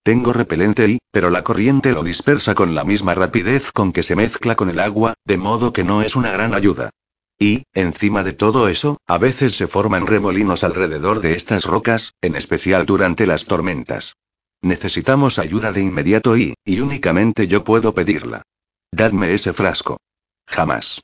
[0.02, 4.16] Tengo repelente y, pero la corriente lo dispersa con la misma rapidez con que se
[4.16, 6.90] mezcla con el agua, de modo que no es una gran ayuda.
[7.38, 12.34] Y, encima de todo eso, a veces se forman remolinos alrededor de estas rocas, en
[12.36, 14.14] especial durante las tormentas.
[14.62, 18.42] Necesitamos ayuda de inmediato y, y únicamente yo puedo pedirla.
[18.90, 19.98] Dadme ese frasco.
[20.46, 21.02] Jamás.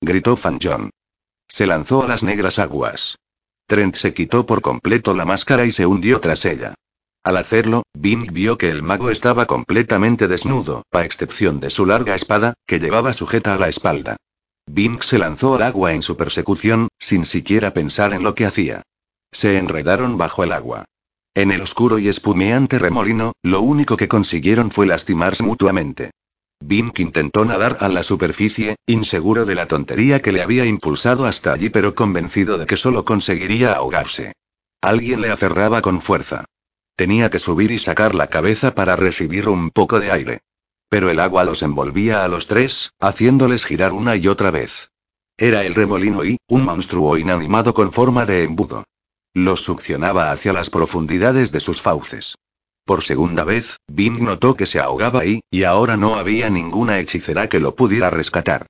[0.00, 0.90] Gritó Fan John.
[1.48, 3.16] Se lanzó a las negras aguas.
[3.66, 6.74] Trent se quitó por completo la máscara y se hundió tras ella.
[7.24, 12.14] Al hacerlo, Bing vio que el mago estaba completamente desnudo, a excepción de su larga
[12.14, 14.16] espada, que llevaba sujeta a la espalda.
[14.66, 18.82] Bing se lanzó al agua en su persecución, sin siquiera pensar en lo que hacía.
[19.32, 20.84] Se enredaron bajo el agua.
[21.34, 26.10] En el oscuro y espumeante remolino, lo único que consiguieron fue lastimarse mutuamente.
[26.60, 31.52] Bink intentó nadar a la superficie, inseguro de la tontería que le había impulsado hasta
[31.52, 34.32] allí, pero convencido de que solo conseguiría ahogarse.
[34.82, 36.44] Alguien le aferraba con fuerza.
[36.96, 40.40] Tenía que subir y sacar la cabeza para recibir un poco de aire.
[40.88, 44.90] Pero el agua los envolvía a los tres, haciéndoles girar una y otra vez.
[45.36, 48.84] Era el remolino y, un monstruo inanimado con forma de embudo.
[49.32, 52.36] Los succionaba hacia las profundidades de sus fauces.
[52.88, 57.46] Por segunda vez, Bing notó que se ahogaba ahí, y ahora no había ninguna hechicera
[57.46, 58.64] que lo pudiera rescatar.